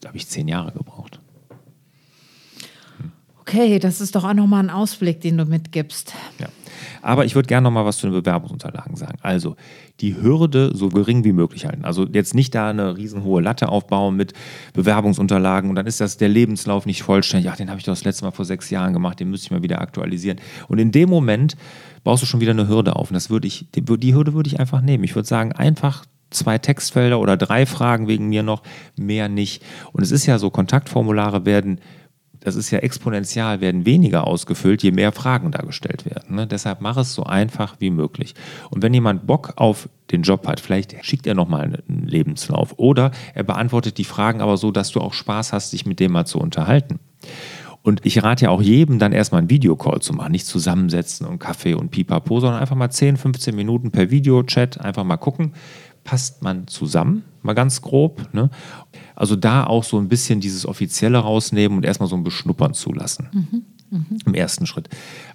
da 0.00 0.08
habe 0.08 0.18
ich 0.18 0.26
zehn 0.26 0.48
Jahre 0.48 0.72
gebraucht. 0.72 1.20
Okay, 3.40 3.78
das 3.78 4.00
ist 4.00 4.16
doch 4.16 4.24
auch 4.24 4.34
nochmal 4.34 4.64
ein 4.64 4.70
Ausblick, 4.70 5.20
den 5.20 5.36
du 5.36 5.44
mitgibst. 5.44 6.12
Ja. 6.40 6.48
Aber 7.02 7.24
ich 7.24 7.34
würde 7.34 7.48
gerne 7.48 7.64
noch 7.64 7.72
mal 7.72 7.84
was 7.84 7.98
zu 7.98 8.06
den 8.06 8.14
Bewerbungsunterlagen 8.14 8.96
sagen. 8.96 9.18
Also 9.22 9.56
die 10.00 10.16
Hürde 10.16 10.70
so 10.74 10.88
gering 10.88 11.24
wie 11.24 11.32
möglich 11.32 11.66
halten. 11.66 11.84
Also 11.84 12.06
jetzt 12.06 12.34
nicht 12.34 12.54
da 12.54 12.70
eine 12.70 12.96
riesenhohe 12.96 13.42
Latte 13.42 13.68
aufbauen 13.68 14.16
mit 14.16 14.32
Bewerbungsunterlagen 14.72 15.68
und 15.68 15.76
dann 15.76 15.86
ist 15.86 16.00
das 16.00 16.16
der 16.16 16.28
Lebenslauf 16.28 16.86
nicht 16.86 17.02
vollständig. 17.02 17.50
Ach, 17.50 17.56
den 17.56 17.68
habe 17.68 17.78
ich 17.78 17.84
doch 17.84 17.92
das 17.92 18.04
letzte 18.04 18.24
Mal 18.24 18.30
vor 18.30 18.44
sechs 18.44 18.70
Jahren 18.70 18.92
gemacht, 18.92 19.20
den 19.20 19.30
müsste 19.30 19.46
ich 19.46 19.50
mal 19.50 19.62
wieder 19.62 19.80
aktualisieren. 19.80 20.40
Und 20.68 20.78
in 20.78 20.92
dem 20.92 21.10
Moment 21.10 21.56
baust 22.04 22.22
du 22.22 22.26
schon 22.26 22.40
wieder 22.40 22.52
eine 22.52 22.68
Hürde 22.68 22.96
auf. 22.96 23.10
Und 23.10 23.14
das 23.14 23.30
würde 23.30 23.48
ich, 23.48 23.66
die, 23.74 23.82
die 23.82 24.14
Hürde 24.14 24.34
würde 24.34 24.48
ich 24.48 24.60
einfach 24.60 24.80
nehmen. 24.80 25.04
Ich 25.04 25.14
würde 25.14 25.28
sagen, 25.28 25.52
einfach 25.52 26.04
zwei 26.30 26.58
Textfelder 26.58 27.20
oder 27.20 27.36
drei 27.36 27.66
Fragen 27.66 28.08
wegen 28.08 28.28
mir 28.28 28.42
noch, 28.42 28.62
mehr 28.96 29.28
nicht. 29.28 29.62
Und 29.92 30.02
es 30.02 30.10
ist 30.10 30.26
ja 30.26 30.38
so, 30.38 30.50
Kontaktformulare 30.50 31.44
werden 31.44 31.80
das 32.44 32.56
ist 32.56 32.70
ja 32.70 32.80
exponentiell, 32.80 33.60
werden 33.60 33.86
weniger 33.86 34.26
ausgefüllt, 34.26 34.82
je 34.82 34.90
mehr 34.90 35.12
Fragen 35.12 35.52
da 35.52 35.62
gestellt 35.62 36.04
werden. 36.04 36.36
Ne? 36.36 36.46
Deshalb 36.46 36.80
mach 36.80 36.96
es 36.96 37.14
so 37.14 37.24
einfach 37.24 37.76
wie 37.78 37.90
möglich. 37.90 38.34
Und 38.70 38.82
wenn 38.82 38.92
jemand 38.92 39.26
Bock 39.26 39.54
auf 39.56 39.88
den 40.10 40.22
Job 40.22 40.46
hat, 40.46 40.60
vielleicht 40.60 41.04
schickt 41.04 41.26
er 41.26 41.34
nochmal 41.34 41.62
einen 41.62 42.06
Lebenslauf 42.06 42.74
oder 42.78 43.12
er 43.34 43.44
beantwortet 43.44 43.98
die 43.98 44.04
Fragen 44.04 44.40
aber 44.40 44.56
so, 44.56 44.70
dass 44.70 44.90
du 44.90 45.00
auch 45.00 45.14
Spaß 45.14 45.52
hast, 45.52 45.72
dich 45.72 45.86
mit 45.86 46.00
dem 46.00 46.12
mal 46.12 46.26
zu 46.26 46.38
unterhalten. 46.38 46.98
Und 47.82 48.06
ich 48.06 48.22
rate 48.22 48.44
ja 48.44 48.50
auch 48.50 48.62
jedem, 48.62 49.00
dann 49.00 49.12
erstmal 49.12 49.40
einen 49.40 49.50
Videocall 49.50 50.00
zu 50.00 50.12
machen. 50.12 50.30
Nicht 50.30 50.46
zusammensetzen 50.46 51.26
und 51.26 51.40
Kaffee 51.40 51.74
und 51.74 51.90
Pipapo, 51.90 52.38
sondern 52.38 52.60
einfach 52.60 52.76
mal 52.76 52.90
10, 52.90 53.16
15 53.16 53.56
Minuten 53.56 53.90
per 53.90 54.10
Videochat 54.10 54.80
einfach 54.80 55.02
mal 55.02 55.16
gucken, 55.16 55.54
passt 56.04 56.42
man 56.42 56.66
zusammen, 56.66 57.24
mal 57.42 57.54
ganz 57.54 57.82
grob. 57.82 58.28
Ne? 58.32 58.50
Also 59.14 59.36
da 59.36 59.64
auch 59.64 59.84
so 59.84 59.98
ein 59.98 60.08
bisschen 60.08 60.40
dieses 60.40 60.66
Offizielle 60.66 61.18
rausnehmen 61.18 61.78
und 61.78 61.84
erstmal 61.84 62.08
so 62.08 62.16
ein 62.16 62.24
Beschnuppern 62.24 62.74
zulassen. 62.74 63.28
Mhm. 63.32 63.62
Mhm. 63.90 64.18
Im 64.26 64.34
ersten 64.34 64.66
Schritt. 64.66 64.88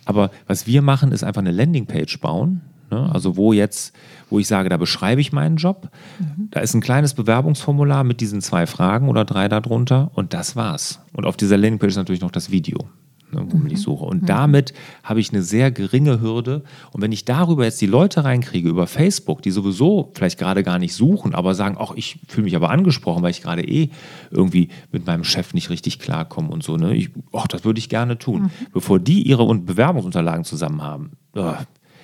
Aber 0.05 0.31
was 0.47 0.67
wir 0.67 0.81
machen, 0.81 1.11
ist 1.11 1.23
einfach 1.23 1.41
eine 1.41 1.51
Landingpage 1.51 2.19
bauen. 2.19 2.61
Ne? 2.89 3.09
Also 3.11 3.37
wo 3.37 3.53
jetzt, 3.53 3.93
wo 4.29 4.39
ich 4.39 4.47
sage, 4.47 4.69
da 4.69 4.77
beschreibe 4.77 5.21
ich 5.21 5.31
meinen 5.31 5.57
Job. 5.57 5.89
Mhm. 6.19 6.49
Da 6.51 6.61
ist 6.61 6.73
ein 6.73 6.81
kleines 6.81 7.13
Bewerbungsformular 7.13 8.03
mit 8.03 8.19
diesen 8.19 8.41
zwei 8.41 8.65
Fragen 8.65 9.09
oder 9.09 9.25
drei 9.25 9.47
darunter 9.47 10.11
und 10.15 10.33
das 10.33 10.55
war's. 10.55 10.99
Und 11.13 11.25
auf 11.25 11.37
dieser 11.37 11.57
Landingpage 11.57 11.91
ist 11.91 11.97
natürlich 11.97 12.21
noch 12.21 12.31
das 12.31 12.51
Video 12.51 12.89
ne, 13.37 13.51
womit 13.51 13.65
mhm. 13.65 13.71
ich 13.71 13.81
suche. 13.81 14.05
Und 14.05 14.23
mhm. 14.23 14.25
damit 14.27 14.73
habe 15.03 15.19
ich 15.19 15.31
eine 15.31 15.41
sehr 15.41 15.71
geringe 15.71 16.21
Hürde. 16.21 16.63
Und 16.91 17.01
wenn 17.01 17.11
ich 17.11 17.25
darüber 17.25 17.63
jetzt 17.65 17.79
die 17.81 17.87
Leute 17.87 18.23
reinkriege, 18.23 18.69
über 18.69 18.87
Facebook, 18.87 19.41
die 19.41 19.51
sowieso 19.51 20.11
vielleicht 20.15 20.39
gerade 20.39 20.63
gar 20.63 20.79
nicht 20.79 20.93
suchen, 20.93 21.33
aber 21.33 21.55
sagen, 21.55 21.77
ach, 21.79 21.91
ich 21.95 22.19
fühle 22.27 22.45
mich 22.45 22.55
aber 22.55 22.69
angesprochen, 22.69 23.23
weil 23.23 23.31
ich 23.31 23.41
gerade 23.41 23.63
eh 23.63 23.89
irgendwie 24.31 24.69
mit 24.91 25.05
meinem 25.05 25.23
Chef 25.23 25.53
nicht 25.53 25.69
richtig 25.69 25.99
klarkomme 25.99 26.49
und 26.49 26.63
so, 26.63 26.77
ne? 26.77 26.95
Ich, 26.95 27.11
ach, 27.33 27.47
das 27.47 27.63
würde 27.63 27.79
ich 27.79 27.89
gerne 27.89 28.17
tun. 28.17 28.43
Mhm. 28.43 28.51
Bevor 28.73 28.99
die 28.99 29.23
ihre 29.23 29.47
Bewerbungsunterlagen 29.55 30.43
zusammen 30.43 30.81
haben, 30.81 31.11
oh, 31.35 31.53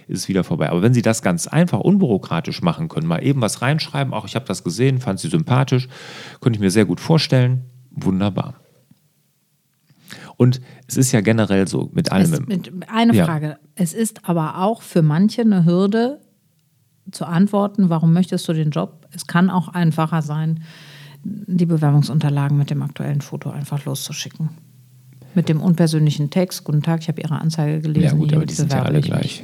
ist 0.07 0.19
es 0.19 0.27
wieder 0.27 0.43
vorbei. 0.43 0.69
Aber 0.69 0.81
wenn 0.81 0.93
Sie 0.93 1.01
das 1.01 1.21
ganz 1.21 1.47
einfach, 1.47 1.79
unbürokratisch 1.79 2.61
machen 2.61 2.89
können, 2.89 3.07
mal 3.07 3.23
eben 3.23 3.41
was 3.41 3.61
reinschreiben, 3.61 4.13
auch 4.13 4.25
ich 4.25 4.35
habe 4.35 4.45
das 4.45 4.63
gesehen, 4.63 4.99
fand 4.99 5.19
Sie 5.19 5.29
sympathisch, 5.29 5.87
könnte 6.41 6.57
ich 6.57 6.61
mir 6.61 6.71
sehr 6.71 6.85
gut 6.85 6.99
vorstellen, 6.99 7.65
wunderbar. 7.91 8.55
Und 10.37 10.61
es 10.87 10.97
ist 10.97 11.11
ja 11.11 11.21
generell 11.21 11.67
so 11.67 11.89
mit 11.93 12.11
allem. 12.11 12.33
Es, 12.33 12.45
mit, 12.45 12.71
eine 12.87 13.13
ja. 13.13 13.25
Frage. 13.25 13.57
Es 13.75 13.93
ist 13.93 14.27
aber 14.27 14.59
auch 14.59 14.81
für 14.81 15.01
manche 15.01 15.41
eine 15.41 15.65
Hürde 15.65 16.19
zu 17.11 17.25
antworten, 17.25 17.89
warum 17.89 18.13
möchtest 18.13 18.47
du 18.47 18.53
den 18.53 18.71
Job? 18.71 19.07
Es 19.11 19.27
kann 19.27 19.49
auch 19.49 19.67
einfacher 19.67 20.21
sein, 20.21 20.63
die 21.23 21.65
Bewerbungsunterlagen 21.65 22.57
mit 22.57 22.69
dem 22.69 22.81
aktuellen 22.81 23.21
Foto 23.21 23.49
einfach 23.49 23.85
loszuschicken. 23.85 24.49
Mit 25.35 25.49
dem 25.49 25.61
unpersönlichen 25.61 26.29
Text. 26.29 26.63
Guten 26.63 26.83
Tag, 26.83 27.01
ich 27.01 27.07
habe 27.07 27.21
Ihre 27.21 27.39
Anzeige 27.39 27.81
gelesen. 27.81 28.05
Ja, 28.05 28.13
gut, 28.13 28.33
aber 28.33 28.45
die 28.45 28.53
sind 28.53 28.71
ja 28.71 28.83
alle 28.83 29.01
gleich. 29.01 29.43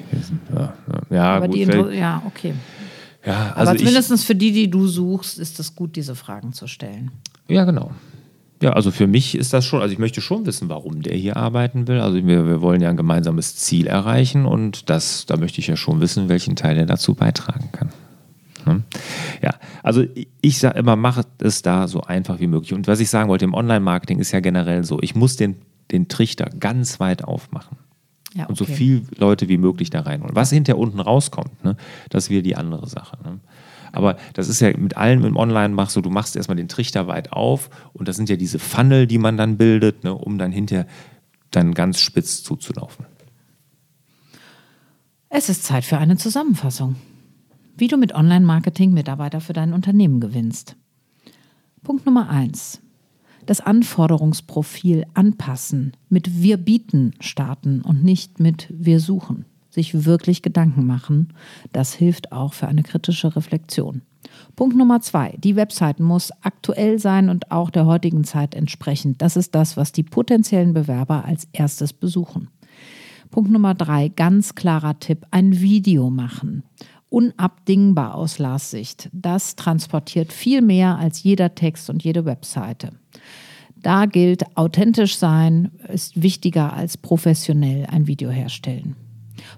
Ja, 0.54 0.74
ja. 1.10 1.36
aber 1.36 1.48
gut, 1.48 1.56
die 1.56 1.98
ja, 1.98 2.22
okay. 2.28 2.54
Ja, 3.26 3.54
also 3.54 3.72
aber 3.72 3.80
zumindest 3.80 4.24
für 4.24 4.36
die, 4.36 4.52
die 4.52 4.70
du 4.70 4.88
suchst, 4.88 5.40
ist 5.40 5.60
es 5.60 5.76
gut, 5.76 5.96
diese 5.96 6.16
Fragen 6.16 6.54
zu 6.54 6.68
stellen. 6.68 7.12
Ja, 7.48 7.66
genau. 7.66 7.92
Ja, 8.62 8.74
also 8.74 8.92
für 8.92 9.08
mich 9.08 9.36
ist 9.36 9.54
das 9.54 9.66
schon, 9.66 9.82
also 9.82 9.94
ich 9.94 10.00
möchte 10.00 10.20
schon 10.20 10.46
wissen, 10.46 10.68
warum 10.68 11.02
der 11.02 11.16
hier 11.16 11.38
arbeiten 11.38 11.88
will. 11.88 12.02
Also 12.02 12.18
wir, 12.18 12.46
wir 12.46 12.62
wollen 12.62 12.82
ja 12.82 12.90
ein 12.90 12.98
gemeinsames 12.98 13.56
Ziel 13.56 13.88
erreichen 13.88 14.46
und 14.46 14.90
das, 14.90 15.26
da 15.26 15.38
möchte 15.38 15.62
ich 15.62 15.68
ja 15.68 15.78
schon 15.78 16.02
wissen, 16.02 16.28
welchen 16.28 16.58
Teil 16.58 16.78
er 16.78 16.86
dazu 16.86 17.16
beitragen 17.16 17.70
kann. 17.72 17.90
Hm? 18.66 18.84
Ja, 19.42 19.56
also 19.82 20.04
ich 20.42 20.60
sage 20.60 20.78
immer, 20.78 20.98
mache 20.98 21.24
es 21.38 21.62
da 21.62 21.88
so 21.88 22.02
einfach 22.02 22.42
wie 22.42 22.48
möglich. 22.48 22.74
Und 22.74 22.88
was 22.88 23.00
ich 23.00 23.10
sagen 23.10 23.30
wollte, 23.30 23.46
im 23.46 23.54
Online-Marketing 23.54 24.20
ist 24.20 24.32
ja 24.34 24.42
generell 24.42 24.84
so, 24.84 25.00
ich 25.02 25.16
muss 25.16 25.38
den, 25.38 25.56
den 25.92 26.10
Trichter 26.10 26.50
ganz 26.60 27.00
weit 27.00 27.24
aufmachen. 27.24 27.78
Ja, 28.34 28.44
okay. 28.44 28.50
Und 28.50 28.58
so 28.58 28.66
viele 28.66 29.04
Leute 29.18 29.48
wie 29.48 29.58
möglich 29.58 29.90
da 29.90 30.02
reinholen. 30.02 30.36
Was 30.36 30.52
hinter 30.52 30.78
unten 30.78 31.00
rauskommt, 31.00 31.64
ne, 31.64 31.78
das 32.10 32.30
wieder 32.30 32.42
die 32.42 32.56
andere 32.58 32.88
Sache. 32.88 33.18
Ne? 33.24 33.40
Aber 33.92 34.18
das 34.34 34.48
ist 34.50 34.60
ja 34.60 34.76
mit 34.78 34.98
allem 34.98 35.26
im 35.26 35.36
Online 35.36 35.74
machst 35.74 35.94
so, 35.94 36.02
du 36.02 36.10
machst 36.10 36.36
erstmal 36.36 36.58
den 36.58 36.68
Trichter 36.68 37.08
weit 37.08 37.32
auf 37.32 37.70
und 37.94 38.08
das 38.08 38.16
sind 38.16 38.30
ja 38.30 38.36
diese 38.36 38.60
Funnel, 38.60 39.08
die 39.08 39.18
man 39.18 39.38
dann 39.38 39.58
bildet, 39.58 40.04
ne, 40.04 40.14
um 40.14 40.38
dann 40.38 40.52
hinterher 40.52 40.88
dann 41.52 41.74
ganz 41.74 42.00
spitz 42.00 42.44
zuzulaufen. 42.44 43.06
Es 45.30 45.50
ist 45.50 45.64
Zeit 45.64 45.86
für 45.86 45.98
eine 45.98 46.18
Zusammenfassung. 46.18 46.96
Wie 47.78 47.88
du 47.88 47.98
mit 47.98 48.14
Online-Marketing 48.14 48.94
Mitarbeiter 48.94 49.42
für 49.42 49.54
dein 49.54 49.74
Unternehmen 49.74 50.20
gewinnst. 50.20 50.76
Punkt 51.84 52.06
Nummer 52.06 52.30
eins: 52.30 52.82
Das 53.46 53.62
Anforderungsprofil 53.62 55.06
anpassen, 55.14 55.96
mit 56.10 56.42
Wir 56.42 56.58
bieten 56.58 57.14
starten 57.20 57.82
und 57.82 58.04
nicht 58.04 58.40
mit 58.40 58.68
Wir 58.70 59.00
suchen 59.00 59.46
sich 59.80 60.06
wirklich 60.06 60.42
Gedanken 60.42 60.86
machen. 60.86 61.34
Das 61.72 61.94
hilft 61.94 62.34
auch 62.34 62.54
für 62.54 62.68
eine 62.68 62.84
kritische 62.84 63.34
Reflexion. 63.36 64.02
Punkt 64.58 64.76
Nummer 64.76 65.00
zwei. 65.00 65.36
Die 65.38 65.56
Website 65.56 66.02
muss 66.02 66.32
aktuell 66.42 67.00
sein 67.00 67.30
und 67.30 67.50
auch 67.52 67.70
der 67.70 67.86
heutigen 67.86 68.26
Zeit 68.26 68.56
entsprechend. 68.56 69.22
Das 69.22 69.38
ist 69.38 69.56
das, 69.56 69.78
was 69.78 69.94
die 69.94 70.04
potenziellen 70.04 70.74
Bewerber 70.74 71.24
als 71.24 71.48
erstes 71.54 71.94
besuchen. 71.94 72.50
Punkt 73.32 73.52
Nummer 73.52 73.74
drei. 73.74 74.10
Ganz 74.10 74.56
klarer 74.56 75.00
Tipp. 75.00 75.26
Ein 75.32 75.62
Video 75.62 76.10
machen. 76.10 76.64
Unabdingbar 77.08 78.16
aus 78.16 78.38
Lars 78.38 78.70
Sicht. 78.70 79.10
Das 79.14 79.56
transportiert 79.56 80.34
viel 80.34 80.62
mehr 80.62 80.98
als 80.98 81.24
jeder 81.24 81.56
Text 81.56 81.90
und 81.90 82.04
jede 82.04 82.26
Webseite. 82.26 82.92
Da 83.78 84.08
gilt, 84.08 84.58
authentisch 84.58 85.18
sein 85.18 85.72
ist 85.88 86.22
wichtiger 86.22 86.74
als 86.74 86.98
professionell 86.98 87.86
ein 87.86 88.08
Video 88.08 88.30
herstellen. 88.30 88.98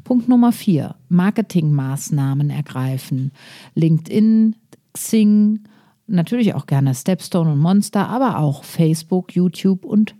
Punkt 0.03 0.27
Nummer 0.27 0.51
vier, 0.51 0.95
Marketingmaßnahmen 1.09 2.49
ergreifen. 2.49 3.31
LinkedIn, 3.75 4.55
Xing, 4.93 5.59
natürlich 6.07 6.53
auch 6.53 6.65
gerne 6.65 6.93
Stepstone 6.93 7.51
und 7.53 7.59
Monster, 7.59 8.07
aber 8.07 8.39
auch 8.39 8.63
Facebook, 8.63 9.33
YouTube 9.35 9.85
und 9.85 10.15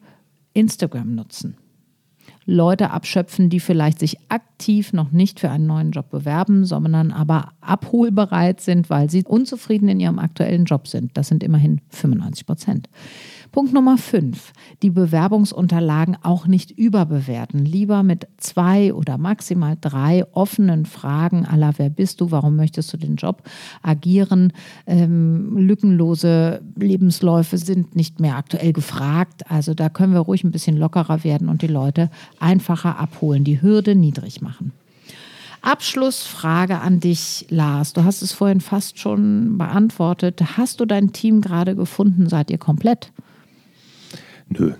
Instagram 0.53 1.15
nutzen. 1.15 1.57
Leute 2.45 2.91
abschöpfen, 2.91 3.49
die 3.49 3.59
vielleicht 3.59 3.99
sich 3.99 4.17
aktiv 4.29 4.93
noch 4.93 5.11
nicht 5.11 5.39
für 5.39 5.49
einen 5.49 5.67
neuen 5.67 5.91
Job 5.91 6.09
bewerben, 6.09 6.65
sondern 6.65 7.11
aber 7.11 7.53
abholbereit 7.61 8.61
sind, 8.61 8.89
weil 8.89 9.09
sie 9.09 9.23
unzufrieden 9.23 9.87
in 9.89 9.99
ihrem 9.99 10.19
aktuellen 10.19 10.65
Job 10.65 10.87
sind. 10.87 11.15
Das 11.17 11.27
sind 11.27 11.43
immerhin 11.43 11.81
95 11.89 12.45
Prozent. 12.45 12.89
Punkt 13.51 13.73
Nummer 13.73 13.97
fünf, 13.97 14.53
die 14.81 14.89
Bewerbungsunterlagen 14.89 16.17
auch 16.23 16.47
nicht 16.47 16.71
überbewerten. 16.71 17.65
Lieber 17.65 18.01
mit 18.01 18.27
zwei 18.37 18.93
oder 18.93 19.17
maximal 19.17 19.77
drei 19.79 20.25
offenen 20.31 20.85
Fragen 20.85 21.45
aller 21.45 21.73
Wer 21.75 21.89
bist 21.89 22.21
du, 22.21 22.31
warum 22.31 22.55
möchtest 22.55 22.93
du 22.93 22.97
den 22.97 23.17
Job 23.17 23.43
agieren. 23.81 24.53
Ähm, 24.87 25.57
lückenlose 25.57 26.61
Lebensläufe 26.77 27.57
sind 27.57 27.93
nicht 27.93 28.21
mehr 28.21 28.37
aktuell 28.37 28.71
gefragt. 28.71 29.51
Also 29.51 29.73
da 29.73 29.89
können 29.89 30.13
wir 30.13 30.21
ruhig 30.21 30.45
ein 30.45 30.51
bisschen 30.51 30.77
lockerer 30.77 31.25
werden 31.25 31.49
und 31.49 31.61
die 31.61 31.67
Leute 31.67 32.09
einfacher 32.39 32.99
abholen, 32.99 33.43
die 33.43 33.61
Hürde 33.61 33.95
niedrig 33.95 34.41
machen. 34.41 34.71
Abschlussfrage 35.61 36.79
an 36.79 37.01
dich, 37.01 37.47
Lars. 37.49 37.91
Du 37.91 38.05
hast 38.05 38.21
es 38.21 38.31
vorhin 38.31 38.61
fast 38.61 38.97
schon 38.97 39.57
beantwortet. 39.57 40.41
Hast 40.57 40.79
du 40.79 40.85
dein 40.85 41.11
Team 41.11 41.41
gerade 41.41 41.75
gefunden? 41.75 42.29
Seid 42.29 42.49
ihr 42.49 42.57
komplett? 42.57 43.11
Nö. 44.51 44.73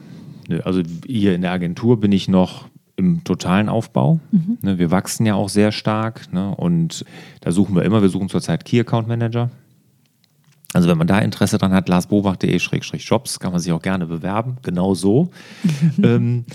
Nö. 0.48 0.60
Also 0.62 0.82
hier 1.06 1.34
in 1.34 1.42
der 1.42 1.52
Agentur 1.52 2.00
bin 2.00 2.12
ich 2.12 2.28
noch 2.28 2.68
im 2.98 3.24
totalen 3.24 3.70
Aufbau. 3.70 4.20
Mhm. 4.32 4.58
Ne, 4.62 4.78
wir 4.78 4.92
wachsen 4.92 5.26
ja 5.26 5.36
auch 5.36 5.50
sehr 5.50 5.72
stark 5.72 6.32
ne, 6.32 6.54
und 6.56 7.06
da 7.42 7.52
suchen 7.52 7.76
wir 7.76 7.84
immer, 7.84 8.02
wir 8.02 8.10
suchen 8.10 8.30
zurzeit 8.30 8.66
Key 8.66 8.80
Account 8.80 9.08
Manager. 9.08 9.50
Also 10.74 10.88
wenn 10.88 10.98
man 10.98 11.08
da 11.08 11.20
Interesse 11.20 11.58
dran 11.58 11.74
hat, 11.74 11.90
larsbobach.de-jobs, 11.90 13.40
kann 13.40 13.52
man 13.52 13.60
sich 13.60 13.72
auch 13.74 13.82
gerne 13.82 14.06
bewerben, 14.06 14.58
genau 14.62 14.94
so. 14.94 15.32
ähm, 16.04 16.46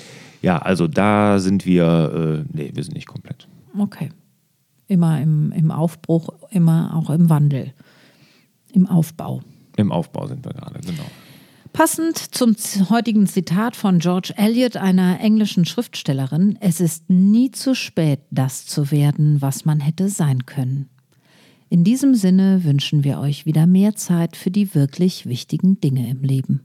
ja, 0.40 0.58
also 0.58 0.86
da 0.86 1.38
sind 1.38 1.66
wir, 1.66 2.44
äh, 2.44 2.56
nee, 2.56 2.70
wir 2.74 2.82
sind 2.82 2.94
nicht 2.94 3.08
komplett. 3.08 3.48
Okay. 3.78 4.10
Immer 4.88 5.20
im, 5.20 5.52
im 5.52 5.70
Aufbruch, 5.70 6.28
immer 6.50 6.96
auch 6.96 7.10
im 7.10 7.28
Wandel, 7.28 7.72
im 8.72 8.86
Aufbau. 8.86 9.42
Im 9.76 9.90
Aufbau 9.92 10.26
sind 10.28 10.44
wir 10.44 10.52
gerade, 10.52 10.80
genau. 10.80 11.06
Passend 11.76 12.16
zum 12.34 12.56
heutigen 12.88 13.26
Zitat 13.26 13.76
von 13.76 13.98
George 13.98 14.32
Eliot, 14.38 14.78
einer 14.78 15.20
englischen 15.20 15.66
Schriftstellerin, 15.66 16.56
es 16.62 16.80
ist 16.80 17.10
nie 17.10 17.50
zu 17.50 17.74
spät, 17.74 18.20
das 18.30 18.64
zu 18.64 18.90
werden, 18.90 19.42
was 19.42 19.66
man 19.66 19.80
hätte 19.80 20.08
sein 20.08 20.46
können. 20.46 20.88
In 21.68 21.84
diesem 21.84 22.14
Sinne 22.14 22.64
wünschen 22.64 23.04
wir 23.04 23.20
euch 23.20 23.44
wieder 23.44 23.66
mehr 23.66 23.94
Zeit 23.94 24.36
für 24.36 24.50
die 24.50 24.74
wirklich 24.74 25.26
wichtigen 25.26 25.78
Dinge 25.78 26.08
im 26.08 26.22
Leben. 26.22 26.64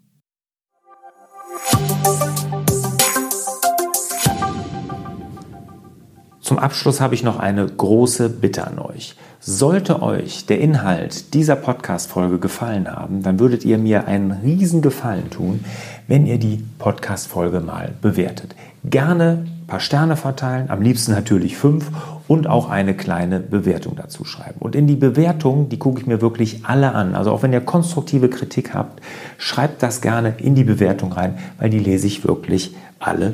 Zum 6.40 6.58
Abschluss 6.58 7.02
habe 7.02 7.16
ich 7.16 7.24
noch 7.24 7.38
eine 7.38 7.66
große 7.66 8.30
Bitte 8.30 8.66
an 8.66 8.80
euch. 8.80 9.16
Sollte 9.44 10.04
euch 10.04 10.46
der 10.46 10.60
Inhalt 10.60 11.34
dieser 11.34 11.56
Podcast-Folge 11.56 12.38
gefallen 12.38 12.88
haben, 12.88 13.24
dann 13.24 13.40
würdet 13.40 13.66
ihr 13.66 13.80
mir 13.80 14.06
einen 14.06 14.30
riesen 14.30 14.84
Gefallen 14.84 15.32
tun, 15.32 15.66
wenn 16.08 16.28
ihr 16.28 16.38
die 16.38 16.64
Podcast-Folge 16.78 17.60
mal 17.60 17.96
bewertet. 18.04 18.54
Gerne 18.84 19.48
ein 19.48 19.66
paar 19.66 19.80
Sterne 19.80 20.16
verteilen, 20.16 20.70
am 20.70 20.84
liebsten 20.84 21.14
natürlich 21.14 21.58
fünf 21.58 21.90
und 22.28 22.46
auch 22.46 22.70
eine 22.70 22.94
kleine 22.94 23.40
Bewertung 23.40 23.96
dazu 23.96 24.26
schreiben. 24.26 24.60
Und 24.60 24.76
in 24.76 24.86
die 24.86 24.96
Bewertung, 24.96 25.70
die 25.70 25.80
gucke 25.80 26.00
ich 26.00 26.06
mir 26.06 26.22
wirklich 26.22 26.64
alle 26.66 26.94
an. 26.94 27.16
Also 27.16 27.32
auch 27.32 27.42
wenn 27.42 27.52
ihr 27.52 27.62
konstruktive 27.62 28.30
Kritik 28.30 28.76
habt, 28.76 29.02
schreibt 29.40 29.82
das 29.82 30.02
gerne 30.02 30.36
in 30.38 30.54
die 30.54 30.64
Bewertung 30.64 31.14
rein, 31.14 31.40
weil 31.58 31.72
die 31.72 31.80
lese 31.80 32.06
ich 32.06 32.28
wirklich 32.28 32.76
alle 33.00 33.34